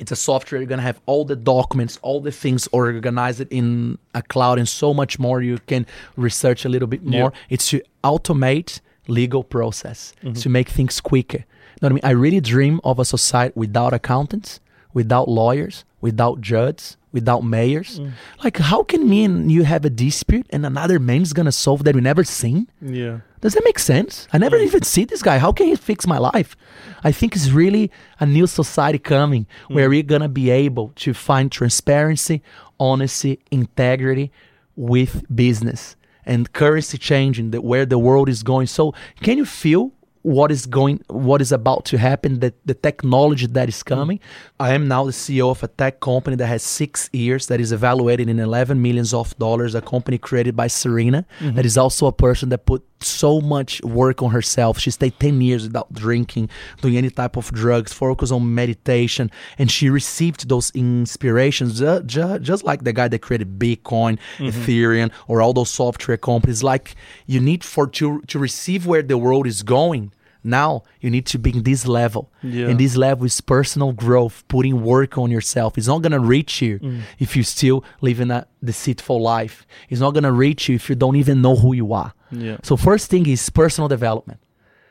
[0.00, 0.60] It's a software.
[0.60, 4.92] You're gonna have all the documents all the things organized in a cloud and so
[4.92, 5.40] much more.
[5.40, 5.86] You can
[6.16, 7.32] research a little bit more.
[7.48, 10.32] It's to automate legal process mm-hmm.
[10.32, 11.38] to make things quicker.
[11.38, 12.04] You know what i mean?
[12.04, 14.60] I really dream of a society without accountants
[14.92, 17.98] without lawyers without judges without mayors.
[17.98, 18.12] Mm.
[18.44, 21.94] Like how can me and you have a dispute and another man's gonna solve that
[21.94, 22.68] we never seen?
[22.82, 23.20] Yeah.
[23.40, 24.28] Does that make sense?
[24.32, 24.64] I never mm.
[24.64, 25.38] even see this guy.
[25.38, 26.56] How can he fix my life?
[27.04, 29.74] I think it's really a new society coming mm.
[29.74, 32.42] where we're gonna be able to find transparency,
[32.80, 34.32] honesty, integrity
[34.74, 38.66] with business and currency changing the, where the world is going.
[38.66, 39.92] So can you feel
[40.26, 43.86] what is going what is about to happen that the technology that is mm.
[43.86, 44.18] coming
[44.58, 47.70] i am now the ceo of a tech company that has six years that is
[47.70, 51.54] evaluated in 11 millions of dollars a company created by serena mm-hmm.
[51.54, 54.78] that is also a person that put so much work on herself.
[54.78, 56.48] She stayed 10 years without drinking
[56.80, 62.38] doing any type of drugs focus on meditation and she received those inspirations ju- ju-
[62.38, 64.46] just like the guy that created bitcoin mm-hmm.
[64.46, 66.62] ethereum or all those software companies.
[66.62, 66.94] Like
[67.26, 70.12] you need for to to receive where the world is going
[70.46, 72.30] now you need to be in this level.
[72.42, 72.68] Yeah.
[72.68, 75.76] and this level is personal growth putting work on yourself.
[75.76, 77.02] It's not going to reach you mm.
[77.18, 79.66] if you still living a deceitful life.
[79.88, 82.12] It's not going to reach you if you don't even know who you are.
[82.30, 82.58] Yeah.
[82.62, 84.40] so first thing is personal development.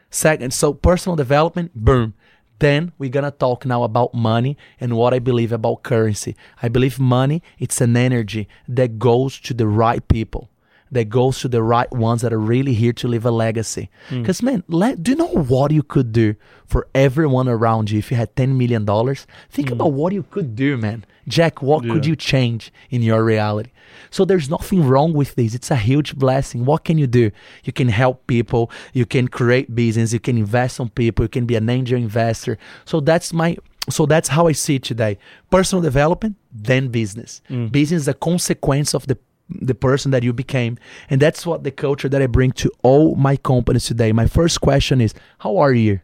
[0.10, 2.14] Second so personal development boom.
[2.60, 6.38] Then we're gonna talk now about money and what i believe about currency.
[6.64, 10.50] I believe money it's an energy that goes to the right people
[10.96, 14.22] that goes to the right ones that are really here to leave a legacy hmm.
[14.22, 16.36] because man let, do you know what you could do
[16.66, 19.74] for everyone around you if you had 10 million dollars think hmm.
[19.74, 23.72] about what you could do man jack what could you change in your reality
[24.12, 25.54] so there's nothing wrong with this.
[25.54, 26.66] It's a huge blessing.
[26.66, 27.32] What can you do?
[27.64, 28.72] You can help people.
[28.94, 30.14] You can create business.
[30.14, 31.26] You can invest on people.
[31.26, 32.58] You can be an angel investor.
[32.86, 33.58] So that's my.
[33.90, 35.18] So that's how I see it today.
[35.52, 37.42] Personal development, then business.
[37.48, 37.68] Hmm.
[37.68, 39.18] Business is a consequence of the
[39.50, 40.78] the person that you became,
[41.10, 44.12] and that's what the culture that I bring to all my companies today.
[44.12, 46.00] My first question is, how are you?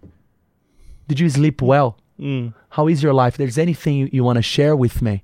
[1.07, 1.97] Did you sleep well?
[2.19, 2.53] Mm.
[2.69, 3.37] How is your life?
[3.37, 5.23] There's anything you, you want to share with me?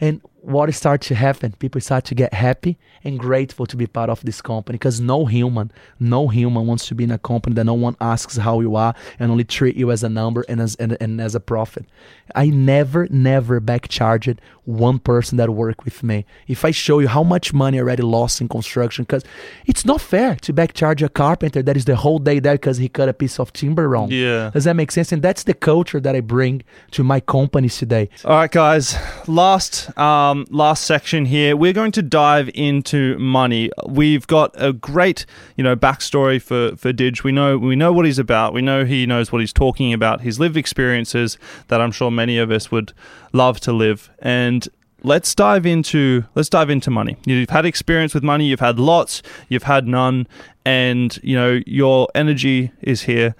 [0.00, 1.54] And what starts to happen?
[1.60, 5.24] People start to get happy and grateful to be part of this company because no
[5.24, 5.70] human,
[6.00, 8.92] no human wants to be in a company that no one asks how you are
[9.20, 11.86] and only treat you as a number and as and, and as a profit.
[12.34, 16.24] I never, never backcharged one person that worked with me.
[16.48, 19.24] If I show you how much money I already lost in construction, because
[19.66, 22.88] it's not fair to backcharge a carpenter that is the whole day there because he
[22.88, 24.10] cut a piece of timber wrong.
[24.10, 24.50] Yeah.
[24.50, 25.12] Does that make sense?
[25.12, 26.62] And that's the culture that I bring
[26.92, 28.08] to my companies today.
[28.24, 28.96] All right, guys.
[29.28, 31.54] Last, um, Um, last section here.
[31.54, 33.70] We're going to dive into money.
[33.86, 35.26] We've got a great,
[35.56, 37.22] you know, backstory for for Didge.
[37.22, 38.54] We know we know what he's about.
[38.54, 40.22] We know he knows what he's talking about.
[40.22, 41.36] His lived experiences
[41.68, 42.94] that I'm sure many of us would
[43.34, 44.10] love to live.
[44.20, 44.66] And
[45.02, 47.18] let's dive into let's dive into money.
[47.26, 48.46] You've had experience with money.
[48.46, 49.22] You've had lots.
[49.50, 50.26] You've had none.
[50.64, 53.34] And you know your energy is here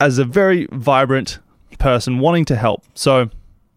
[0.00, 1.38] as a very vibrant
[1.78, 2.82] person wanting to help.
[2.94, 3.30] So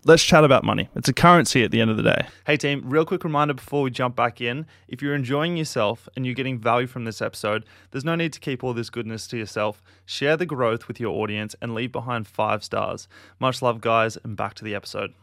[0.08, 0.90] let's chat about money.
[0.96, 2.28] It's a currency at the end of the day.
[2.46, 6.26] Hey, team, real quick reminder before we jump back in if you're enjoying yourself and
[6.26, 9.38] you're getting value from this episode, there's no need to keep all this goodness to
[9.38, 9.84] yourself.
[10.06, 13.08] Share the growth with your audience and leave behind five stars.
[13.40, 15.14] Much love, guys, and back to the episode.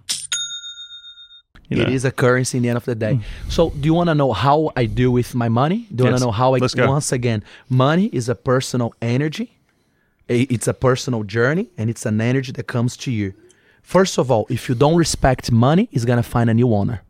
[1.68, 1.88] You know.
[1.88, 3.20] is a currency in the end of the day.
[3.48, 5.86] So, do you want to know how I do with my money?
[5.94, 6.58] Do you want to know how I?
[6.58, 6.86] Let's go.
[6.86, 9.56] Once again, money is a personal energy.
[10.28, 13.32] It's a personal journey, and it's an energy that comes to you.
[13.84, 17.02] First of all, if you don't respect money, it's gonna find a new owner.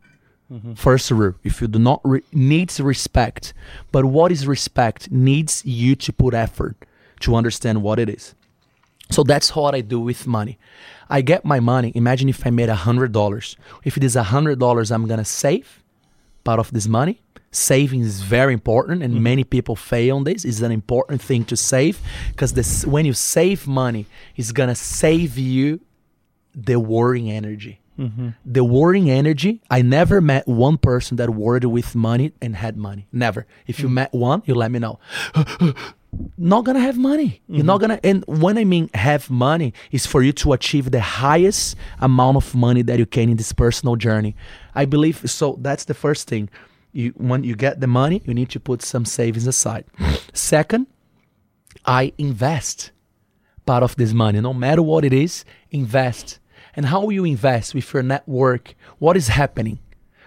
[0.52, 0.74] Mm-hmm.
[0.74, 3.54] First rule: if you do not re- needs respect,
[3.92, 6.76] but what is respect needs you to put effort
[7.20, 8.34] to understand what it is.
[9.10, 10.58] So that's what I do with money.
[11.08, 11.92] I get my money.
[11.94, 13.56] Imagine if I made a hundred dollars.
[13.84, 15.80] If it is a hundred dollars, I'm gonna save
[16.42, 17.20] part of this money.
[17.52, 19.22] Saving is very important, and mm-hmm.
[19.22, 20.44] many people fail on this.
[20.44, 22.00] It's an important thing to save
[22.32, 25.80] because when you save money, it's gonna save you
[26.54, 27.80] the worrying energy.
[27.98, 28.30] Mm-hmm.
[28.44, 29.62] The worrying energy.
[29.70, 33.06] I never met one person that worried with money and had money.
[33.12, 33.46] Never.
[33.66, 33.94] If you mm-hmm.
[33.94, 34.98] met one, you let me know.
[36.38, 37.40] not gonna have money.
[37.48, 37.80] You're not mm-hmm.
[37.80, 38.00] gonna.
[38.02, 42.54] And when I mean have money, is for you to achieve the highest amount of
[42.54, 44.34] money that you can in this personal journey.
[44.74, 45.58] I believe so.
[45.60, 46.48] That's the first thing.
[46.92, 49.84] You when you get the money, you need to put some savings aside.
[50.32, 50.88] Second,
[51.86, 52.90] I invest
[53.66, 56.40] part of this money, no matter what it is, invest.
[56.76, 58.74] And how you invest with your network?
[58.98, 59.78] What is happening?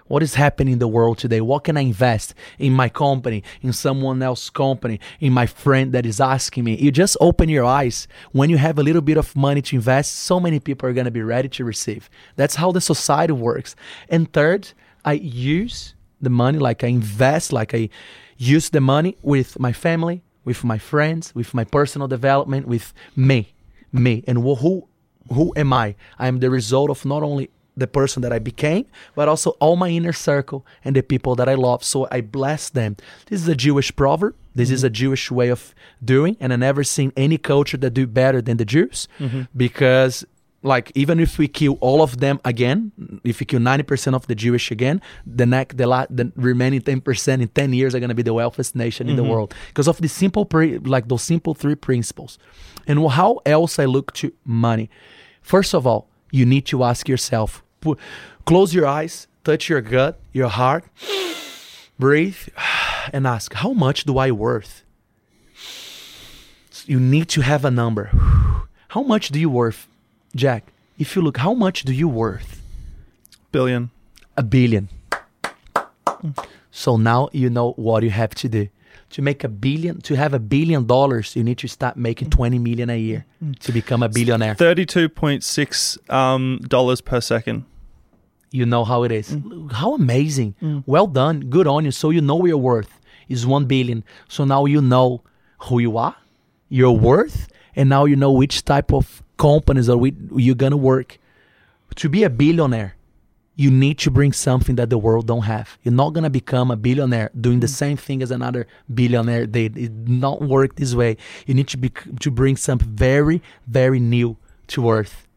[0.08, 1.41] What is happening in the world today?
[1.41, 6.06] What can I invest in my company, in someone else's company, in my friend that
[6.06, 6.78] is asking me?
[6.78, 8.08] You just open your eyes.
[8.32, 11.06] When you have a little bit of money to invest, so many people are going
[11.06, 12.10] to be ready to receive.
[12.38, 13.76] That's how the society works.
[14.08, 14.72] And third,
[15.04, 17.89] I use the money, like I invest, like I
[18.38, 23.54] use the money with my family, with my friends, with my personal development, with me,
[23.91, 24.88] me, and who,
[25.34, 25.96] who am I?
[26.20, 29.76] I am the result of not only the person that I became, but also all
[29.76, 31.84] my inner circle and the people that I love.
[31.84, 32.98] So I bless them.
[33.28, 34.36] This is a Jewish proverb.
[34.56, 34.94] This is a mm-hmm.
[34.94, 38.66] Jewish way of doing, and I never seen any culture that do better than the
[38.66, 39.44] Jews, mm-hmm.
[39.56, 40.26] because
[40.68, 42.91] like even if we kill all of them again,
[43.24, 46.82] if we kill ninety percent of the Jewish again, the next the, la- the remaining
[46.82, 49.32] ten percent in ten years are gonna be the wealthiest nation in the mm-hmm.
[49.32, 52.38] world because of the simple pre- like those simple three principles.
[52.86, 54.89] And how else I look to money?
[55.41, 57.63] First of all, you need to ask yourself,
[58.45, 60.84] close your eyes, touch your gut, your heart,
[61.99, 62.38] breathe,
[63.13, 64.84] and ask, how much do I worth?
[66.86, 68.11] You need to have a number.
[68.89, 69.86] How much do you worth,
[70.36, 70.72] Jack?
[70.98, 72.62] If you look, how much do you worth?
[73.52, 73.92] Billion.
[74.36, 74.90] A billion.
[76.06, 76.32] Hmm.
[76.72, 78.68] So now you know what you have to do.
[79.12, 82.38] To make a billion, to have a billion dollars, you need to start making hmm.
[82.38, 83.54] 20 million a year hmm.
[83.54, 84.56] to become a billionaire.
[84.56, 87.66] Thirty-two point six um, dollars per second.
[88.52, 89.36] You know how it is.
[89.72, 90.56] How amazing.
[90.86, 91.50] Well done.
[91.50, 91.92] Good on you.
[91.92, 92.98] So you know your worth
[93.28, 94.04] is 1 billion.
[94.28, 95.22] So now you know
[95.64, 96.16] who you are,
[96.70, 101.18] your worth, and now you know which type of companies are we, you're to work.
[101.96, 102.96] To be a billionaire,
[103.58, 105.80] you need to bring something that the world don't have.
[105.84, 107.72] You're not to become a billionaire doing the mm.
[107.72, 109.76] same thing as another billionaire did.
[109.76, 111.18] It not work this way.
[111.48, 115.28] You need to be to bring something very very new to earth.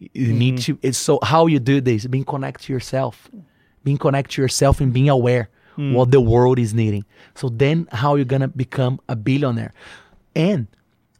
[0.00, 0.38] You mm-hmm.
[0.38, 0.78] need to.
[0.82, 3.30] It's so how you do this, being connect to yourself,
[3.84, 5.48] being connect to yourself and being aware
[5.78, 5.92] mm.
[5.92, 7.04] what the world is needing.
[7.36, 9.72] So then, how you're gonna become a billionaire?
[10.34, 10.66] And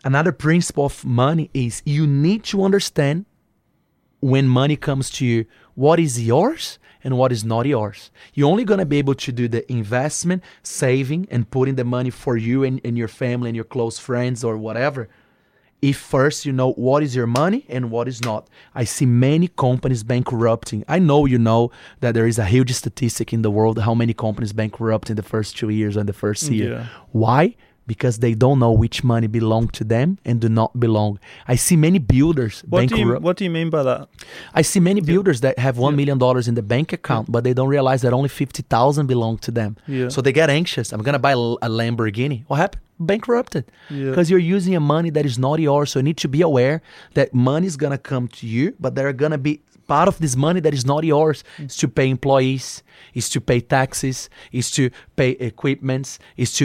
[0.04, 3.26] another principle of money is you need to understand
[4.20, 8.10] when money comes to you what is yours and what is not yours.
[8.34, 12.10] You're only going to be able to do the investment, saving, and putting the money
[12.10, 15.08] for you and, and your family and your close friends or whatever
[15.82, 18.48] if first you know what is your money and what is not.
[18.74, 20.84] I see many companies bankrupting.
[20.88, 21.70] I know you know
[22.00, 25.22] that there is a huge statistic in the world how many companies bankrupt in the
[25.22, 26.72] first two years and the first year.
[26.72, 26.86] Yeah.
[27.12, 27.56] Why?
[27.94, 31.12] Because they don't know which money belong to them and do not belong.
[31.54, 33.22] I see many builders What do you bankrupt.
[33.26, 34.00] What do you mean by that?
[34.60, 37.54] I see many builders that have one million dollars in the bank account, but they
[37.58, 39.70] don't realize that only fifty thousand belong to them.
[39.98, 40.08] Yeah.
[40.14, 40.86] So they get anxious.
[40.92, 41.34] I'm gonna buy
[41.66, 42.38] a Lamborghini.
[42.48, 42.82] What happened?
[43.10, 43.64] Bankrupted.
[43.88, 44.10] Yeah.
[44.10, 45.86] Because you're using a money that is not yours.
[45.90, 46.76] So you need to be aware
[47.18, 49.54] that money is gonna come to you, but there are gonna be
[49.94, 51.66] part of this money that is not yours mm.
[51.66, 52.66] is to pay employees,
[53.12, 54.30] is to pay taxes,
[54.60, 54.82] is to
[55.16, 56.64] pay equipments, is to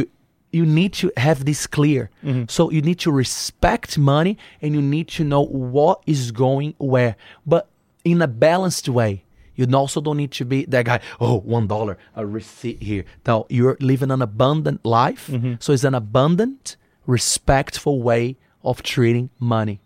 [0.56, 2.10] you need to have this clear.
[2.24, 2.46] Mm-hmm.
[2.48, 7.18] So you need to respect money and you need to know what is going where,
[7.46, 7.68] but
[8.06, 9.24] in a balanced way.
[9.58, 13.06] You also don't need to be that guy, oh, one dollar, a receipt here.
[13.26, 15.28] No, you're living an abundant life.
[15.28, 15.56] Mm-hmm.
[15.60, 16.76] So it's an abundant,
[17.06, 19.80] respectful way of treating money.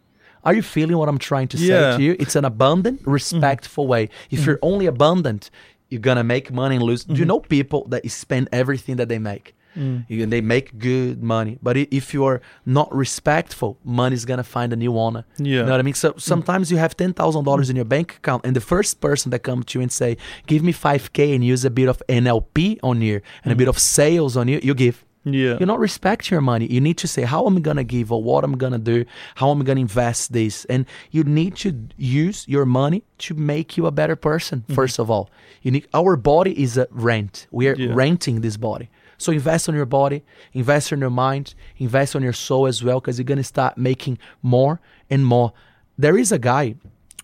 [0.43, 1.97] Are you feeling what I'm trying to say Yeah.
[1.97, 2.15] to you?
[2.19, 3.11] It's an abundant, mm-hmm.
[3.11, 4.09] respectful way.
[4.31, 5.51] If you're only abundant,
[5.89, 7.03] you're gonna make money and lose.
[7.03, 9.55] Do you know people that spend everything that they make?
[9.79, 10.05] Mm.
[10.07, 14.75] You, they make good money, but if you are not respectful, money's gonna find a
[14.75, 15.25] new owner.
[15.37, 15.45] Yeah.
[15.45, 15.93] you know what I mean.
[15.93, 16.21] So mm.
[16.21, 19.39] sometimes you have ten thousand dollars in your bank account, and the first person that
[19.39, 20.17] comes to you and say,
[20.47, 23.59] "Give me five k and use a bit of NLP on you and a mm.
[23.59, 25.05] bit of sales on you," you give.
[25.25, 25.57] Yeah.
[25.59, 26.65] You not respect your money.
[26.67, 29.05] You need to say how am I'm gonna give or what I'm gonna do,
[29.35, 33.77] how am I'm gonna invest this, and you need to use your money to make
[33.77, 34.61] you a better person.
[34.61, 34.75] Mm-hmm.
[34.75, 35.29] First of all,
[35.61, 37.47] you need our body is a rent.
[37.51, 37.91] We are Yeah.
[37.93, 38.89] renting this body.
[39.19, 42.99] So invest on your body, invest on your mind, invest on your soul as well,
[42.99, 45.53] because you're gonna start making more and more.
[45.97, 46.75] There is a guy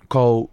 [0.10, 0.52] called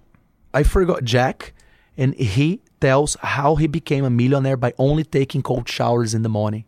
[0.54, 1.52] I forgot Jack,
[1.96, 6.28] and he tells how he became a millionaire by only taking cold showers in the
[6.28, 6.64] morning.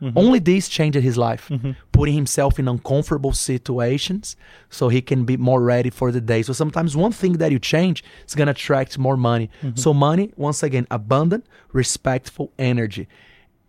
[0.00, 0.16] Mm-hmm.
[0.16, 1.72] Only this changed his life, mm-hmm.
[1.92, 4.34] putting himself in uncomfortable situations
[4.70, 6.40] so he can be more ready for the day.
[6.42, 9.50] So sometimes one thing that you change is going to attract more money.
[9.62, 9.76] Mm-hmm.
[9.76, 13.08] So, money, once again, abundant, respectful energy,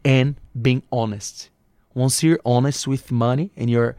[0.03, 1.49] and being honest.
[1.93, 3.95] Once you're honest with money and you're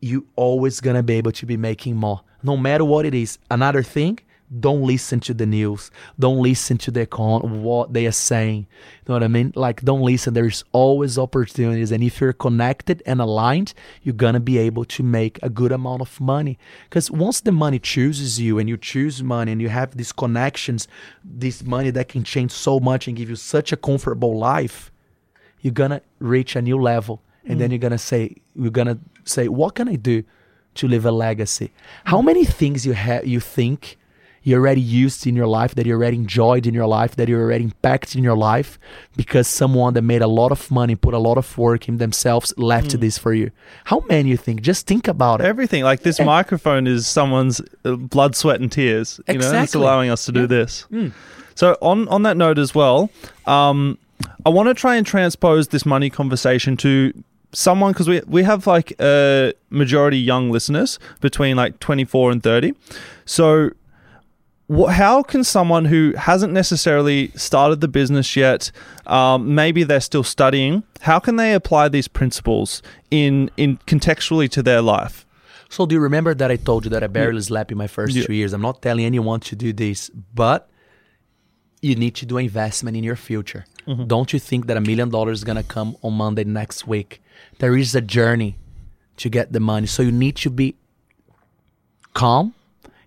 [0.00, 2.20] you always gonna be able to be making more.
[2.42, 3.38] No matter what it is.
[3.50, 4.20] Another thing
[4.60, 5.90] don't listen to the news.
[6.18, 8.60] Don't listen to the con what they are saying.
[8.60, 9.52] You know what i mean?
[9.54, 10.32] Like don't listen.
[10.32, 11.92] There's always opportunities.
[11.92, 16.00] And if you're connected and aligned you're gonna be able to make a good amount
[16.00, 16.58] of money.
[16.84, 20.88] Because once the money chooses you and you choose money and you have these connections
[21.22, 24.90] this money that can change so much and give you such a comfortable life
[25.60, 29.74] you're gonna reach a new level and then you're gonna say you're gonna say what
[29.74, 30.22] can i do
[30.74, 31.72] to leave a legacy?
[32.04, 33.96] How many things you have you think
[34.44, 37.36] you already used in your life that you already enjoyed in your life that you
[37.36, 38.78] already impacted in your life
[39.16, 42.54] because someone that made a lot of money put a lot of work in themselves
[42.56, 43.50] left this for you?
[43.84, 44.62] How many you think?
[44.62, 45.46] Just think about it.
[45.46, 49.20] Everything like this microphone is someone's uh, blood, sweat, and tears.
[49.26, 50.46] You know, it's allowing us to do Yeah.
[50.46, 50.86] this.
[51.56, 53.10] So on on that note as well,
[53.46, 53.98] um,
[54.48, 56.90] I want to try and transpose this money conversation to
[57.52, 60.90] someone because we we have like a majority young listeners
[61.26, 62.70] between like twenty four and thirty.
[63.36, 63.44] So
[64.76, 68.70] wh- how can someone who hasn't necessarily started the business yet,
[69.18, 74.62] um, maybe they're still studying, how can they apply these principles in in contextually to
[74.62, 75.16] their life?
[75.68, 78.12] So do you remember that I told you that I barely slept in my first
[78.16, 78.24] Yeah.
[78.26, 78.52] two years?
[78.54, 80.60] I'm not telling anyone to do this, but
[81.88, 83.64] you need to do investment in your future.
[83.88, 84.04] Mm-hmm.
[84.04, 87.22] Don't you think that a million dollars is gonna come on Monday next week?
[87.58, 88.56] There is a journey
[89.16, 89.86] to get the money.
[89.86, 90.76] So you need to be
[92.14, 92.54] calm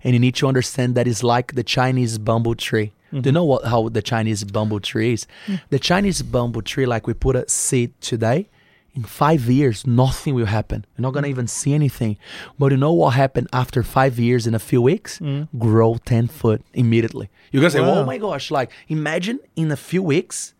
[0.04, 2.92] and you need to understand that it's like the Chinese bamboo tree.
[3.12, 3.34] Do you mm-hmm.
[3.34, 5.28] know what how the Chinese bamboo tree is?
[5.48, 5.62] Mm.
[5.70, 8.48] The Chinese bamboo tree, like we put a seed today,
[8.94, 10.86] in five years, nothing will happen.
[10.96, 11.32] You're not gonna mm.
[11.32, 12.18] even see anything.
[12.58, 15.20] But you know what happened after five years in a few weeks?
[15.20, 15.50] Mm.
[15.58, 17.30] Grow 10 foot immediately.
[17.52, 18.00] You're gonna say, Wow.
[18.00, 20.54] Oh my gosh, like imagine in a few weeks,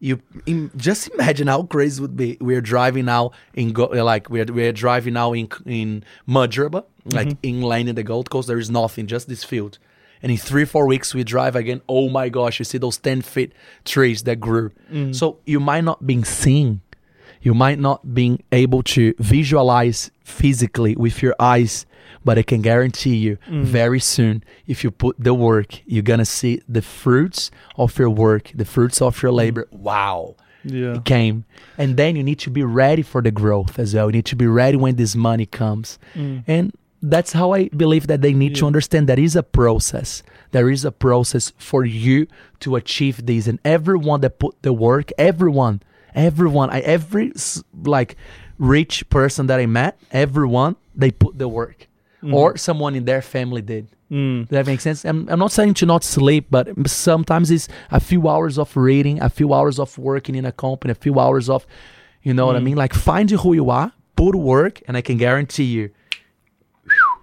[0.00, 2.38] you im- just imagine how crazy it would be.
[2.40, 7.28] We're driving now in go, uh, like we're we're driving now in in Mudgeeraba, like
[7.28, 7.38] mm-hmm.
[7.42, 8.48] inland in the Gold Coast.
[8.48, 9.78] There is nothing, just this field.
[10.22, 11.82] And in three four weeks we drive again.
[11.88, 13.52] Oh my gosh, you see those ten feet
[13.84, 14.72] trees that grew.
[14.90, 15.14] Mm.
[15.14, 16.80] So you might not be seeing,
[17.42, 21.86] you might not be able to visualize physically with your eyes,
[22.24, 23.62] but I can guarantee you mm.
[23.62, 28.52] very soon, if you put the work, you're gonna see the fruits of your work,
[28.54, 29.36] the fruits of your mm.
[29.36, 29.68] labor.
[29.70, 30.36] Wow.
[30.64, 30.96] Yeah.
[30.96, 31.44] It came.
[31.78, 34.06] And then you need to be ready for the growth as well.
[34.06, 35.98] You need to be ready when this money comes.
[36.14, 36.44] Mm.
[36.46, 40.22] And that's how I believe that they need to understand there is a process.
[40.50, 42.26] There is a process for you
[42.60, 43.46] to achieve this.
[43.46, 45.82] And everyone that put the work, everyone,
[46.14, 47.32] everyone, I every
[47.84, 48.16] like
[48.58, 51.86] rich person that I met, everyone they put the work,
[52.22, 53.88] or someone in their family did.
[54.10, 54.40] Mm.
[54.48, 55.04] Does that make sense?
[55.04, 59.22] I'm, I'm not saying to not sleep, but sometimes it's a few hours of reading,
[59.22, 61.66] a few hours of working in a company, a few hours of,
[62.22, 62.76] you know what I mean?
[62.76, 65.90] Like find who you are, put work, and I can guarantee you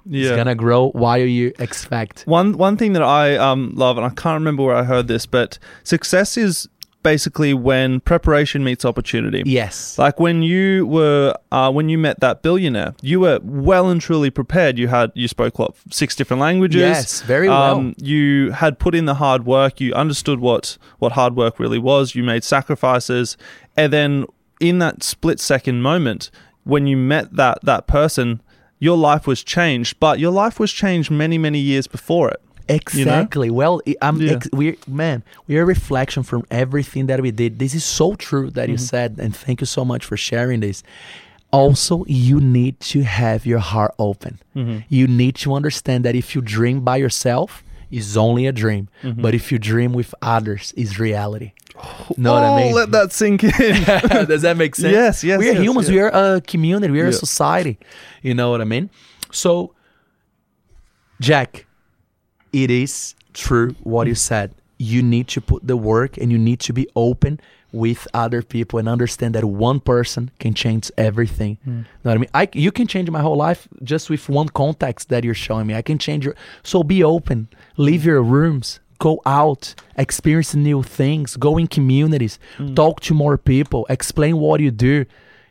[0.05, 0.29] Yeah.
[0.29, 2.23] it's gonna grow while you expect.
[2.25, 5.25] One one thing that I um, love, and I can't remember where I heard this,
[5.25, 6.69] but success is
[7.07, 9.41] basically when preparation meets opportunity.
[9.45, 9.97] Yes.
[9.97, 14.29] Like when you were uh, when you met that billionaire, you were well and truly
[14.29, 14.77] prepared.
[14.77, 16.81] You had you spoke what six different languages.
[16.81, 17.93] Um, Yes, very well.
[17.97, 19.79] You had put in the hard work.
[19.79, 22.13] You understood what what hard work really was.
[22.13, 23.37] You made sacrifices,
[23.77, 24.25] and then
[24.59, 26.29] in that split second moment
[26.65, 28.41] when you met that that person,
[28.79, 29.97] your life was changed.
[29.99, 32.41] But your life was changed many many years before it.
[32.69, 33.49] Exactly.
[33.49, 34.33] Well, I- I'm Yeah.
[34.33, 37.59] ex- we're man, we're a reflection from everything that we did.
[37.59, 38.71] This is so true that Mm-hmm.
[38.71, 40.83] you said, and thank you so much for sharing this.
[41.51, 44.39] Also, you need to have your heart open.
[44.55, 44.79] Mm-hmm.
[44.89, 48.89] You need to understand that if you dream by yourself, it's only a dream.
[49.01, 49.21] Mm-hmm.
[49.21, 51.53] But if you dream with others, it's reality.
[52.17, 52.73] know what oh, I mean?
[52.75, 53.49] let that sink in.
[54.27, 54.91] Does that make sense?
[54.91, 55.87] Yes, yes, We are yes, humans.
[55.87, 55.93] yeah.
[55.95, 56.91] We are a community.
[56.91, 57.77] We are a society.
[58.21, 58.89] You know what I mean?
[59.31, 59.73] So,
[61.21, 61.65] Jack,
[62.53, 64.53] it is true what you said.
[64.77, 67.39] You need to put the work and you need to be open
[67.71, 71.57] with other people and understand that one person can change everything.
[71.63, 71.81] Hmm.
[71.81, 72.29] Know what I mean?
[72.33, 75.75] I, you can change my whole life just with one context that you're showing me.
[75.75, 76.35] I can change your.
[76.63, 77.49] So be open.
[77.75, 78.79] Leave your rooms.
[78.99, 79.75] Go out.
[79.97, 81.35] Experience new things.
[81.35, 82.39] Go in communities.
[82.57, 82.73] Hmm.
[82.73, 83.85] Talk to more people.
[83.89, 85.05] Explain what you do.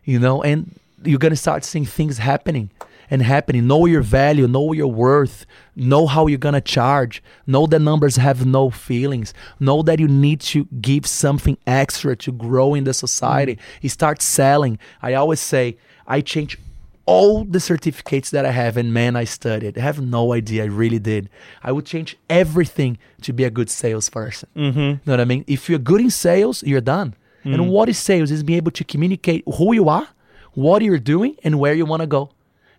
[0.04, 2.70] You know, and you're gonna start seeing things happening
[3.10, 3.66] and happening.
[3.66, 8.46] Know your value, know your worth, know how you're gonna charge, know that numbers have
[8.46, 13.58] no feelings, know that you need to give something extra to grow in the society.
[13.80, 14.78] You start selling.
[15.02, 15.76] I always say,
[16.06, 16.58] I change
[17.06, 19.78] all the certificates that I have and man I studied.
[19.78, 20.64] I have no idea.
[20.64, 21.30] I really did.
[21.62, 24.48] I would change everything to be a good salesperson.
[24.56, 24.78] Mm-hmm.
[24.78, 25.44] You know what I mean?
[25.46, 27.14] If you're good in sales, you're done.
[27.44, 28.32] And what is sales?
[28.32, 30.08] Is being able to communicate who you are,
[30.54, 32.30] what you're doing, and where you want to go.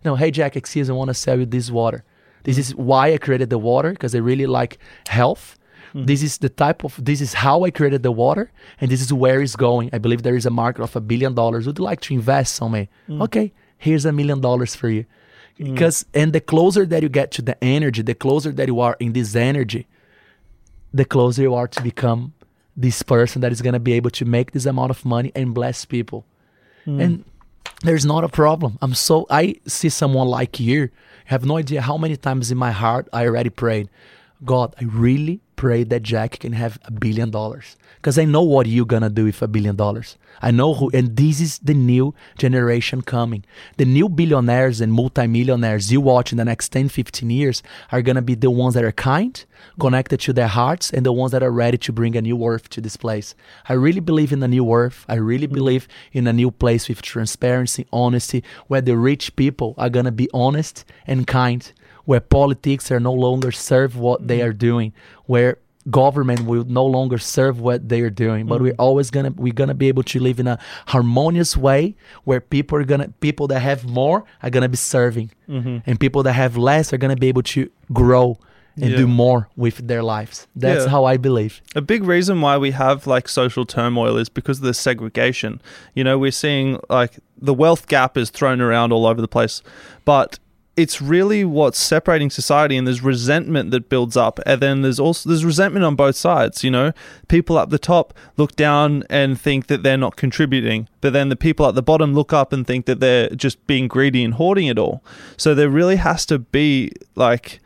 [0.08, 2.02] No, hey Jack, excuse, I want to sell you this water.
[2.44, 5.58] This is why I created the water because I really like health.
[5.92, 6.06] Hmm.
[6.06, 8.50] This is the type of this is how I created the water,
[8.80, 9.90] and this is where it's going.
[9.92, 11.66] I believe there is a market of a billion dollars.
[11.66, 12.88] Would you like to invest on me?
[13.06, 13.20] Hmm.
[13.26, 15.04] Okay, here's a million dollars for you.
[15.58, 15.64] Hmm.
[15.74, 18.96] Because and the closer that you get to the energy, the closer that you are
[18.98, 19.86] in this energy,
[21.00, 22.32] the closer you are to become
[22.74, 25.52] this person that is going to be able to make this amount of money and
[25.52, 26.24] bless people.
[26.86, 27.24] And
[27.82, 28.78] there's not a problem.
[28.82, 30.90] I'm so I see someone like you.
[31.26, 33.88] have no idea how many times in my heart I already prayed,
[34.44, 38.68] God, I really pray that Jack can have a billion dollars because I know what
[38.68, 40.16] you're gonna do with a billion dollars.
[40.40, 43.44] I know who, and this is the new generation coming.
[43.76, 48.22] The new billionaires and multimillionaires you watch in the next 10, 15 years are gonna
[48.22, 49.44] be the ones that are kind,
[49.80, 52.68] connected to their hearts, and the ones that are ready to bring a new earth
[52.70, 53.34] to this place.
[53.68, 55.04] I really believe in a new earth.
[55.08, 59.90] I really believe in a new place with transparency, honesty, where the rich people are
[59.90, 61.72] gonna be honest and kind
[62.08, 64.70] where politics are no longer serve what they are mm-hmm.
[64.70, 64.92] doing,
[65.26, 65.58] where
[65.90, 68.80] government will no longer serve what they are doing, but we're mm-hmm.
[68.80, 71.94] always gonna we're gonna be able to live in a harmonious way
[72.24, 75.78] where people are gonna people that have more are gonna be serving, mm-hmm.
[75.84, 78.38] and people that have less are gonna be able to grow
[78.80, 78.96] and Yeah.
[78.96, 80.46] do more with their lives.
[80.56, 80.90] That's Yeah.
[80.90, 81.60] how I believe.
[81.76, 85.60] A big reason why we have like social turmoil is because of the segregation.
[85.94, 89.62] You know, we're seeing like the wealth gap is thrown around all over the place,
[90.06, 90.38] but
[90.78, 95.28] it's really what's separating society and there's resentment that builds up and then there's also
[95.28, 96.92] there's resentment on both sides you know
[97.26, 101.36] people up the top look down and think that they're not contributing but then the
[101.36, 104.68] people at the bottom look up and think that they're just being greedy and hoarding
[104.68, 105.02] it all
[105.36, 107.58] so there really has to be like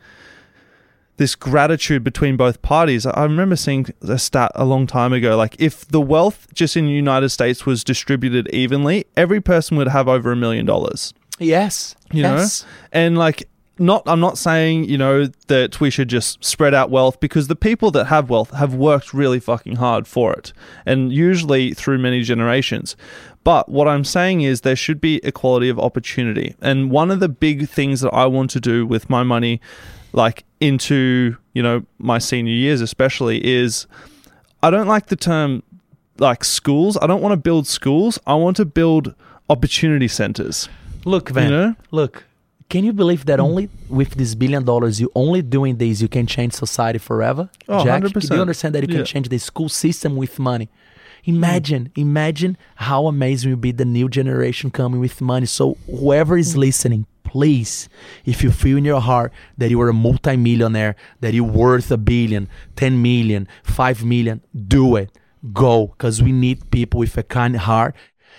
[1.17, 3.05] this gratitude between both parties.
[3.05, 5.37] I remember seeing a stat a long time ago.
[5.37, 9.89] Like, if the wealth just in the United States was distributed evenly, every person would
[9.89, 11.13] have over a million dollars.
[11.39, 11.95] Yes.
[12.11, 12.63] You yes.
[12.63, 14.03] know, and like, not.
[14.05, 17.89] I'm not saying you know that we should just spread out wealth because the people
[17.91, 20.53] that have wealth have worked really fucking hard for it,
[20.85, 22.95] and usually through many generations.
[23.43, 26.55] But what I'm saying is there should be equality of opportunity.
[26.61, 29.59] And one of the big things that I want to do with my money,
[30.13, 33.85] like into, you know, my senior years especially, is
[34.61, 35.63] I don't like the term
[36.19, 36.97] like schools.
[37.01, 38.17] I don't want to build schools.
[38.25, 39.13] I want to build
[39.49, 40.69] opportunity centers.
[41.05, 41.51] Look, Van.
[41.51, 41.75] You know?
[41.91, 42.25] Look.
[42.69, 46.25] Can you believe that only with this billion dollars, you only doing this, you can
[46.25, 47.49] change society forever?
[47.69, 48.29] Oh, Jack, 100%.
[48.29, 49.03] do you understand that you can Yeah.
[49.03, 50.69] change the school system with money?
[51.25, 55.45] Imagine, imagine how amazing will be the new generation coming with money.
[55.45, 57.87] So whoever is listening, please,
[58.25, 61.97] if you feel in your heart that you are a multimillionaire, that you're worth a
[61.97, 65.11] billion, 10 million, 5 million, do it.
[65.53, 67.95] Go, because we need people with a kind heart.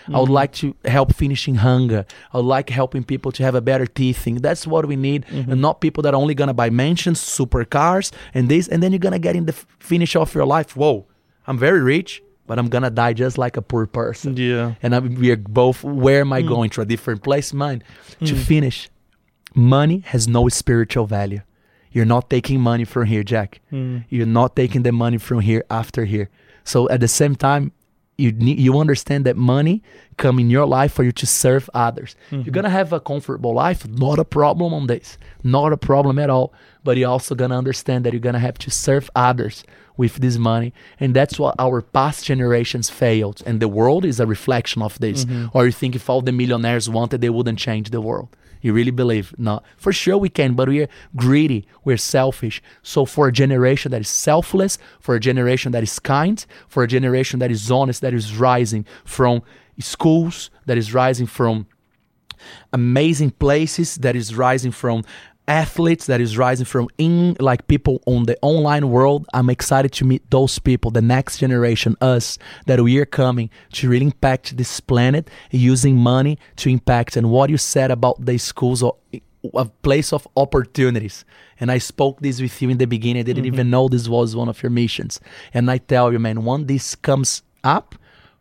[0.09, 0.33] I would mm-hmm.
[0.33, 2.05] like to help finishing hunger.
[2.33, 4.37] I would like helping people to have a better teething.
[4.37, 5.53] That's what we need, mm-hmm.
[5.53, 8.99] and not people that are only gonna buy mansions, supercars, and this, and then you're
[8.99, 10.77] gonna get in the f- finish of your life.
[10.77, 11.07] Whoa,
[11.47, 14.37] I'm very rich, but I'm gonna die just like a poor person.
[14.37, 14.75] Yeah.
[14.83, 16.49] and I, we are both where am i mm.
[16.49, 16.71] going?
[16.71, 17.83] To a different place mine
[18.21, 18.39] to mm.
[18.39, 18.91] finish.
[19.55, 21.41] Money has no spiritual value.
[21.93, 23.61] You're not taking money from here jack.
[23.73, 24.05] Mm.
[24.09, 26.29] You're not taking the money from here after here.
[26.65, 27.73] So at the same time
[28.17, 29.83] you need you understand that money
[30.17, 32.15] come in your life for you to serve others.
[32.31, 32.51] You're mm-hmm.
[32.53, 36.53] gonna have a comfortable life not a problem on this not a problem at all
[36.85, 39.65] but you're also gonna understand that you're gonna have to serve others
[39.97, 40.73] with this money.
[40.99, 45.25] And that's what our past generations failed and the world is a reflection of this.
[45.25, 45.57] Mm-hmm.
[45.57, 48.29] Or you think if all the millionaires wanted they wouldn't change the world
[48.65, 49.35] you really believe?
[49.37, 49.63] No.
[49.77, 51.67] For sure we can but we're greedy.
[51.85, 52.63] We're selfish.
[52.83, 56.89] So for a generation that is selfless for a generation that is kind for a
[56.89, 59.43] generation that is honest that is rising from
[59.79, 61.67] schools that is rising from
[62.73, 65.05] amazing places that is rising from
[65.47, 70.03] athletes that is rising from in like people on the online world i'm excited to
[70.03, 74.81] meet those people the next generation us that we are coming to really impact this
[74.81, 77.17] planet using money to impact.
[77.17, 78.97] And what you said about the schools or
[79.55, 81.25] a place of opportunities.
[81.61, 83.71] And i spoke this with you in the beginning i didn't even mm-hmm.
[83.71, 85.21] know this was one of your missions.
[85.53, 87.95] And i tell you man when this comes up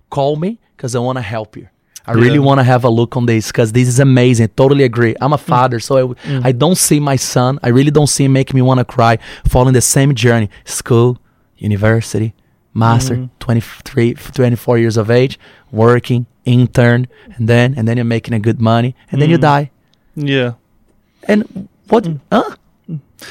[0.09, 1.67] call me because i want to help you
[2.05, 4.49] I really want to have a look on this because this is amazing.
[4.49, 5.15] Totally agree.
[5.21, 5.41] I'm a mm.
[5.41, 6.45] father, so I, mm.
[6.45, 7.59] I don't see my son.
[7.63, 9.19] I really don't see him making me want to cry.
[9.47, 11.17] Following the same journey: school,
[11.57, 12.34] university,
[12.73, 13.30] master, mm.
[13.39, 15.39] 23, 24 years of age,
[15.71, 19.71] working, intern, and then and then you're making a good money, and then you die.
[20.15, 20.53] Yeah.
[21.23, 22.07] And what?
[22.31, 22.55] Huh?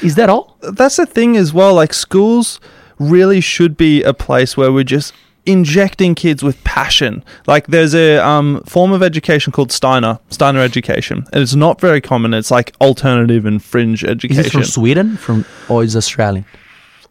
[0.01, 0.57] Is that all?
[0.61, 1.75] That's the thing as well.
[1.75, 2.59] Like schools
[2.97, 5.13] really should be a place where we're just
[5.45, 7.23] injecting kids with passion.
[7.47, 12.01] Like there's a um, form of education called Steiner, Steiner education, and it's not very
[12.01, 12.33] common.
[12.33, 14.45] It's like alternative and fringe Is education.
[14.45, 15.17] it from Sweden?
[15.17, 16.45] From or is it Australian?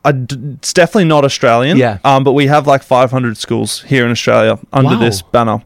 [0.05, 1.77] I d- it's definitely not Australian.
[1.77, 1.99] Yeah.
[2.05, 5.01] Um, but we have like 500 schools here in Australia under Wow.
[5.01, 5.63] this banner.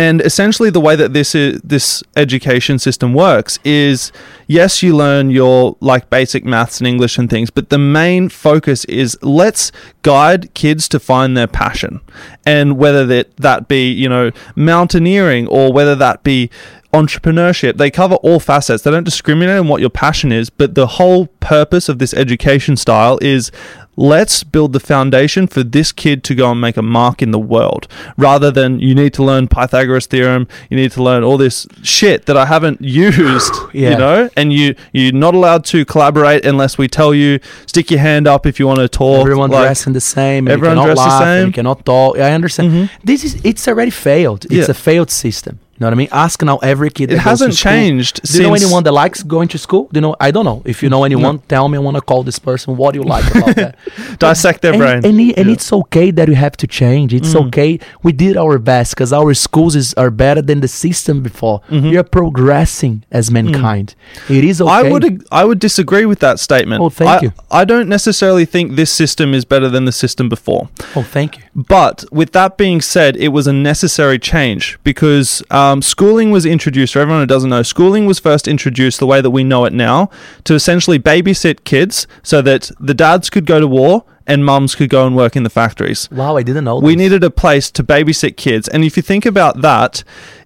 [0.00, 4.12] And essentially, the way that this is, this education system works is,
[4.46, 8.86] yes, you learn your like basic maths and English and things, but the main focus
[8.86, 9.70] is let's
[10.00, 12.00] guide kids to find their passion,
[12.46, 16.48] and whether that that be you know mountaineering or whether that be
[16.94, 17.76] entrepreneurship.
[17.76, 18.82] They cover all facets.
[18.82, 22.78] They don't discriminate on what your passion is, but the whole purpose of this education
[22.78, 23.52] style is
[24.00, 27.38] let's build the foundation for this kid to go and make a mark in the
[27.38, 27.86] world
[28.16, 32.24] rather than you need to learn Pythagoras theorem, you need to learn all this shit
[32.26, 33.90] that I haven't used, Yeah.
[33.90, 38.00] you know, and you you're not allowed to collaborate unless we tell you stick your
[38.00, 39.20] hand up if you want to talk.
[39.20, 40.48] Everyone like- dressing the same.
[40.48, 41.46] Everyone dressed the laugh, same.
[41.48, 42.16] You cannot talk.
[42.18, 42.72] I understand.
[42.72, 42.86] Mm-hmm.
[43.04, 44.44] This is it's already failed.
[44.46, 44.70] It's Yeah.
[44.70, 45.58] a failed system.
[45.80, 46.08] You know what I mean?
[46.12, 47.04] Ask now every kid.
[47.10, 49.88] It that goes to hasn't changed Do you know anyone that likes going to school?
[49.90, 50.14] Do you know?
[50.20, 50.60] I don't know.
[50.66, 51.78] If you know anyone, tell me.
[51.78, 52.76] I want to call this person.
[52.76, 53.78] What do you like about that?
[54.18, 54.96] Dissect their and, brain.
[55.06, 55.54] And, and Yeah.
[55.54, 57.14] it's okay that you have to change.
[57.14, 57.46] It's Mm.
[57.46, 57.80] okay.
[58.02, 61.56] We did our best because our schools is, are better than the system before.
[61.70, 63.94] We are progressing as mankind.
[64.28, 64.70] It is okay.
[64.70, 64.84] Mm-hmm.
[64.84, 64.88] Mm.
[64.88, 65.04] I would
[65.40, 66.78] I would disagree with that statement.
[66.82, 67.32] Oh, thank I, you.
[67.50, 70.62] I don't necessarily think this system is better than the system before.
[70.96, 71.44] Oh, thank you.
[71.54, 76.44] But with that being said, it was a necessary change because um, Um, schooling was
[76.46, 76.92] introduced.
[76.94, 79.72] For everyone who doesn't know, schooling was first introduced the way that we know it
[79.72, 80.10] now
[80.44, 84.90] to essentially babysit kids so that the dads could go to war and mums could
[84.90, 86.08] go and work in the factories.
[86.10, 86.78] Wow, I didn't know.
[86.78, 86.98] We this.
[87.02, 88.68] needed a place to babysit kids.
[88.68, 90.02] And if you think about that,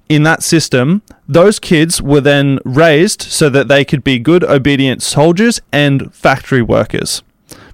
[0.09, 5.02] in that system, those kids were then raised so that they could be good, obedient
[5.02, 7.22] soldiers and factory workers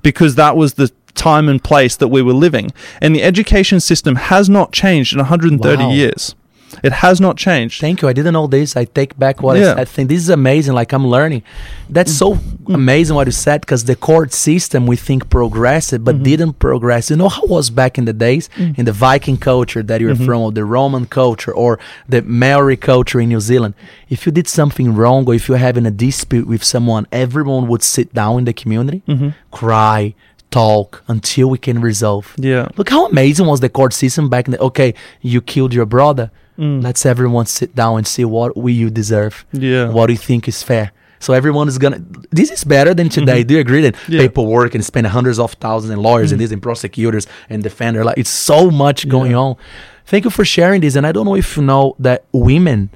[0.03, 2.71] because that was the time and place that we were living.
[3.01, 5.91] And the education system has not changed in 130 Wow.
[5.91, 6.35] years.
[6.83, 7.81] It has not changed.
[7.81, 8.09] Thank you.
[8.09, 8.77] I didn't know this.
[8.77, 9.75] I take back what Yeah.
[9.77, 9.83] I.
[9.83, 10.75] I think this is amazing.
[10.75, 11.43] Like I'm learning.
[11.89, 12.75] That's so mm-hmm.
[12.75, 16.25] amazing what you said because the court system we think progressed, but mm-hmm.
[16.25, 17.11] didn't progress.
[17.11, 18.79] You know how it was back in the days mm.
[18.79, 20.25] in the Viking culture that you're mm-hmm.
[20.25, 21.79] from, or the Roman culture, or
[22.09, 23.75] the Maori culture in New Zealand.
[24.09, 27.83] If you did something wrong, or if you're having a dispute with someone, everyone would
[27.83, 29.03] sit down in the community,
[29.51, 30.15] cry,
[30.51, 32.35] talk until we can resolve.
[32.37, 32.69] Yeah.
[32.77, 36.31] Look how amazing was the court system back in the okay, you killed your brother.
[36.61, 39.47] Let's everyone sit down and see what we you deserve.
[39.53, 39.89] Yeah.
[39.89, 40.93] What do you think is fair?
[41.19, 42.03] So everyone is gonna.
[42.31, 43.43] This is better than today.
[43.45, 44.13] Do you agree that Mm-hmm.
[44.13, 44.19] Yeah.
[44.21, 44.29] Mm-hmm.
[44.29, 48.05] people work and spend hundreds of thousands and lawyers and this and prosecutors and defender?
[48.05, 49.57] Like it's so much going on.
[50.07, 50.97] Thank you for sharing this.
[50.97, 52.91] And I don't know if you know that women,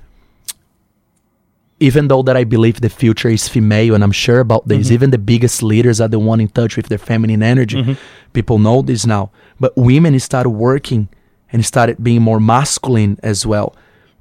[1.80, 5.10] even though that I believe the future is female, and I'm sure about this, even
[5.10, 7.96] the biggest leaders are the one in touch with their feminine energy.
[8.32, 9.30] People know this now.
[9.60, 11.08] But women start working
[11.54, 13.74] and started being more masculine as well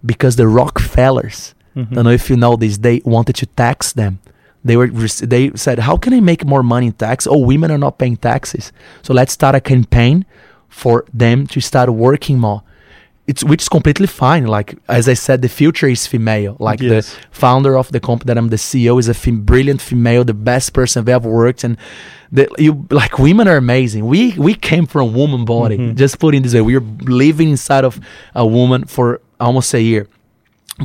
[0.06, 1.96] because the Rockefellers, mm-hmm.
[1.96, 4.20] don't know if you know this, they wanted to tax them.
[4.64, 7.28] They were they said, "How can I make more money in tax?
[7.28, 10.26] Oh, women are not paying taxes, so let's start a campaign
[10.70, 12.62] for them to start working more."
[13.26, 14.48] It's which is completely fine.
[14.48, 16.58] Like as I said, the future is female.
[16.60, 17.14] Like Yes.
[17.14, 20.34] the founder of the company that I'm the CEO is a fem- brilliant female, the
[20.34, 21.64] best person I've ever worked.
[21.64, 21.78] And
[22.34, 24.06] the, you like women are amazing.
[24.08, 25.78] We we came from woman body.
[25.78, 25.96] Mm-hmm.
[25.96, 26.82] Just put in this way, we're
[27.24, 27.98] living inside of
[28.36, 30.08] a woman for almost a year.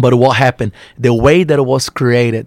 [0.01, 0.73] But what happened?
[0.97, 2.47] The way that it was created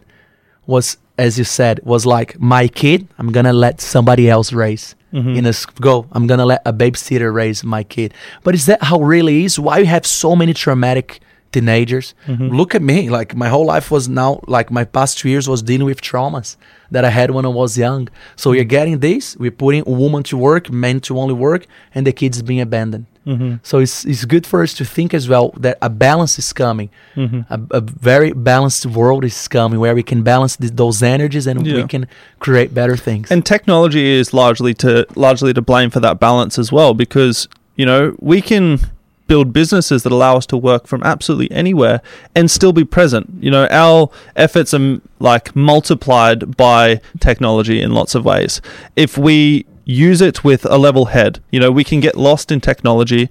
[0.68, 3.08] was, as you said, was like my kid.
[3.18, 4.96] I'm gonna let somebody else raise.
[5.14, 5.36] Mm-hmm.
[5.36, 8.14] In a go, I'm gonna let a babysitter raise my kid.
[8.44, 9.60] But is that how it really is?
[9.60, 11.20] Why you have so many traumatic
[11.52, 12.14] teenagers?
[12.28, 12.48] Mm-hmm.
[12.48, 13.10] Look at me.
[13.10, 16.56] Like my whole life was now like my past two years was dealing with traumas
[16.92, 18.08] that I had when I was young.
[18.36, 18.70] So we're mm-hmm.
[18.70, 19.36] getting this.
[19.38, 23.06] We're putting a woman to work, men to only work, and the kids being abandoned.
[23.26, 23.56] Mm-hmm.
[23.62, 26.90] So it's it's good for us to think as well that a balance is coming,
[27.16, 27.42] mm-hmm.
[27.54, 31.64] a, a very balanced world is coming where we can balance th- those energies and
[31.64, 32.08] we can
[32.40, 33.32] create better things.
[33.32, 37.86] And technology is largely to largely to blame for that balance as well, because you
[37.86, 38.80] know we can
[39.28, 42.02] build businesses that allow us to work from absolutely anywhere
[42.36, 43.30] and still be present.
[43.40, 48.62] You know, our efforts are m- like multiplied by technology in lots of ways.
[48.96, 52.62] If we use it with a level head, you know, we can get lost in
[52.62, 53.30] technology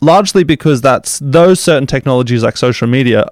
[0.00, 3.26] largely because that's those certain technologies like social media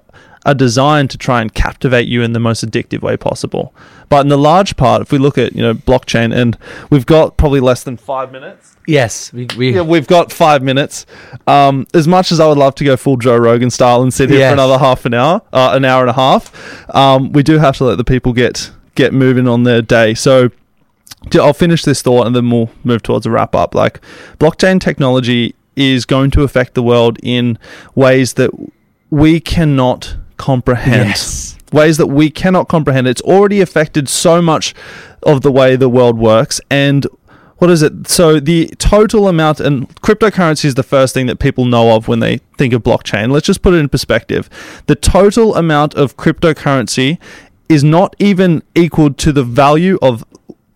[0.47, 3.75] are designed to try and captivate you in the most addictive way possible.
[4.09, 6.57] But in the large part, if we look at you know blockchain, and
[6.91, 8.77] we've got probably less than five minutes.
[8.87, 11.05] yes, we, we Yeah, we've got five minutes.
[11.47, 14.31] Um, as much as I would love to go full Joe Rogan style and sit
[14.31, 14.51] here Yes.
[14.51, 17.77] for another half an hour, uh, an hour and a half, um, we do have
[17.79, 20.15] to let the people get get moving on their day.
[20.15, 20.51] So
[21.35, 23.75] I'll finish this thought and then we'll move towards a wrap up.
[23.75, 24.01] Like
[24.39, 27.59] blockchain technology is going to affect the world in
[27.95, 28.51] ways that
[29.11, 31.09] we cannot comprehend.
[31.09, 31.57] Yes.
[31.73, 33.07] Ways that we cannot comprehend.
[33.07, 34.75] It's already affected so much
[35.23, 36.61] of the way the world works.
[36.71, 37.07] And
[37.59, 38.09] what is it?
[38.09, 42.21] So the total amount, and cryptocurrency is the first thing that people know of when
[42.21, 43.31] they think of blockchain.
[43.31, 44.49] Let's just put it in perspective.
[44.87, 47.19] The total amount of cryptocurrency
[47.69, 50.25] is not even equal to the value of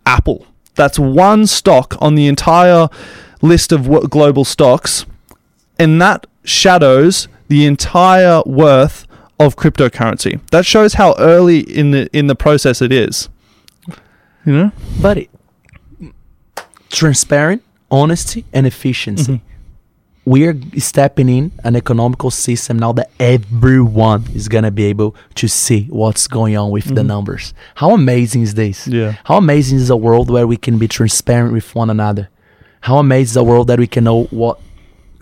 [0.06, 0.46] Apple.
[0.74, 2.88] That's one stock on the entire
[3.42, 5.04] list of global stocks,
[5.78, 9.06] and that shadows the entire worth
[9.38, 10.40] of cryptocurrency.
[10.50, 13.28] That shows how early in the in the process it is.
[14.44, 14.72] You know?
[15.00, 15.30] but it,
[16.88, 19.32] transparent, honesty, and efficiency.
[19.32, 19.40] We
[20.44, 25.86] are stepping in an economical system now that everyone is gonna be able to see
[25.90, 27.08] what's going on with the mm-hmm.
[27.08, 27.54] numbers.
[27.74, 28.86] How amazing is this?
[28.86, 29.16] Yeah.
[29.24, 32.28] How amazing is a world where we can be transparent with one another?
[32.82, 34.60] How amazing is a world that we can know what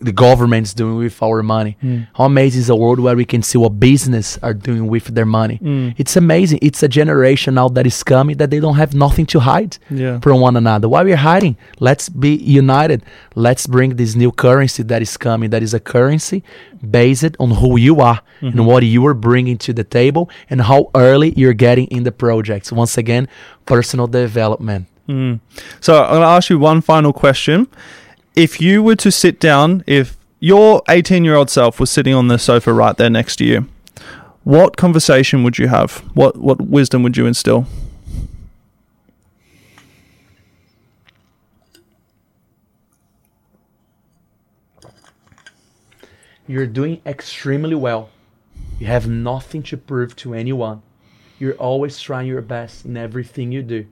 [0.01, 1.77] the government's doing with our money?
[1.81, 2.01] Hmm.
[2.14, 5.27] How amazing is a world where we can see what business are doing with their
[5.27, 5.56] money?
[5.56, 5.90] Hmm.
[5.97, 6.59] It's amazing.
[6.62, 10.20] It's a generation now that is coming that they don't have nothing to hide Yeah.
[10.20, 10.89] from one another.
[10.89, 11.56] Why we're hiding?
[11.78, 13.02] Let's be united.
[13.35, 15.51] Let's bring this new currency that is coming.
[15.51, 16.43] That is a currency
[16.89, 18.64] based on who you are and mm-hmm.
[18.64, 22.72] what you are bringing to the table and how early you're getting in the projects.
[22.72, 23.28] Once again,
[23.66, 24.86] personal development.
[25.06, 25.35] Hmm.
[25.81, 27.66] So I'm going to ask you one final question.
[28.36, 32.28] If you were to sit down, if your 18 year old self was sitting on
[32.28, 33.69] the sofa right there next to you,
[34.44, 35.98] what conversation would you have?
[36.15, 37.66] What what wisdom would you instill?
[46.47, 48.11] You're doing extremely well.
[48.81, 50.82] You have nothing to prove to anyone.
[51.39, 53.86] You're always trying your best in everything you do.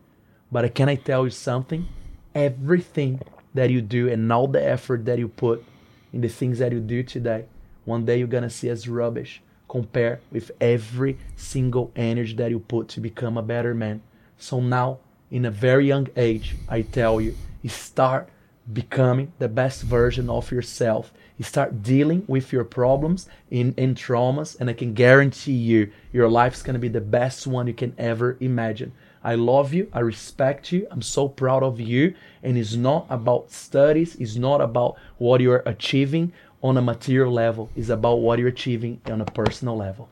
[0.51, 1.87] But can I tell you something?
[2.35, 3.21] Everything
[3.59, 5.65] that you do and all the effort that you put
[6.13, 7.45] in the things that you do today,
[7.85, 12.89] one day you're gonna see as rubbish compared with every single energy that you put
[12.89, 14.01] to become a better man.
[14.39, 14.99] So now,
[15.31, 17.35] in a very young age, I tell you,
[17.67, 18.31] start
[18.73, 21.13] becoming the best version of yourself.
[21.41, 26.63] Start dealing with your problems and, and traumas, and I can guarantee you, your life's
[26.63, 28.93] gonna be the best one you can ever imagine.
[29.23, 33.51] I love you, I respect you, I'm so proud of you, and it's not about
[33.51, 36.33] studies, it's not about what you're achieving
[36.63, 40.09] on a material level, it's about what you're achieving on a personal level.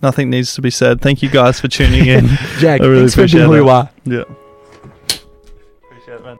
[0.00, 1.00] Nothing needs to be said.
[1.00, 2.26] Thank you guys for tuning in.
[2.58, 4.18] Jack, I really thanks for being appreciate who you.
[4.18, 4.24] Yeah.
[5.90, 6.36] Appreciate it, man.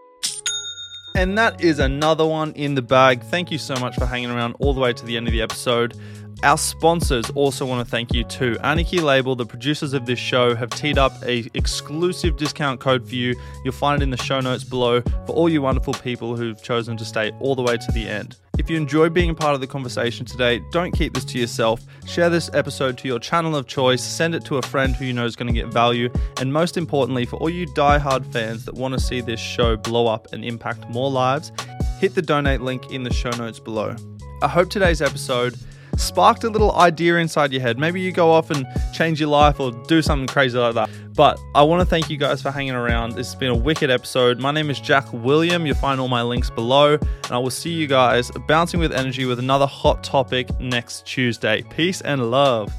[1.17, 3.25] And that is another one in the bag.
[3.25, 5.43] Thank you so much for hanging around all the way to the end of the
[5.43, 5.99] episode.
[6.45, 8.57] Our sponsors also want to thank you too.
[8.63, 13.17] Anarchy Label, the producers of this show, have teed up a exclusive discount code for
[13.17, 13.35] you.
[13.65, 16.97] You'll find it in the show notes below for all you wonderful people who've chosen
[16.97, 18.37] to stay all the way to the end.
[18.57, 21.81] If you enjoy being a part of the conversation today, don't keep this to yourself.
[22.07, 25.13] Share this episode to your channel of choice, send it to a friend who you
[25.13, 26.09] know is going to get value,
[26.41, 30.07] and most importantly, for all you die-hard fans that want to see this show blow
[30.07, 31.51] up and impact more lives,
[31.99, 33.97] hit the donate link in the show notes below.
[34.41, 35.57] I hope today's episode
[35.99, 37.79] sparked a little idea inside your head.
[37.79, 40.91] Maybe you go off and change your life or do something crazy like that.
[41.15, 43.15] But I want to thank you guys for hanging around.
[43.15, 44.39] This has been a wicked episode.
[44.39, 45.67] My name is Jack William.
[45.67, 46.95] You'll find all my links below.
[46.95, 51.63] And I will see you guys bouncing with energy with another hot topic next Tuesday.
[51.63, 52.73] Peace and love.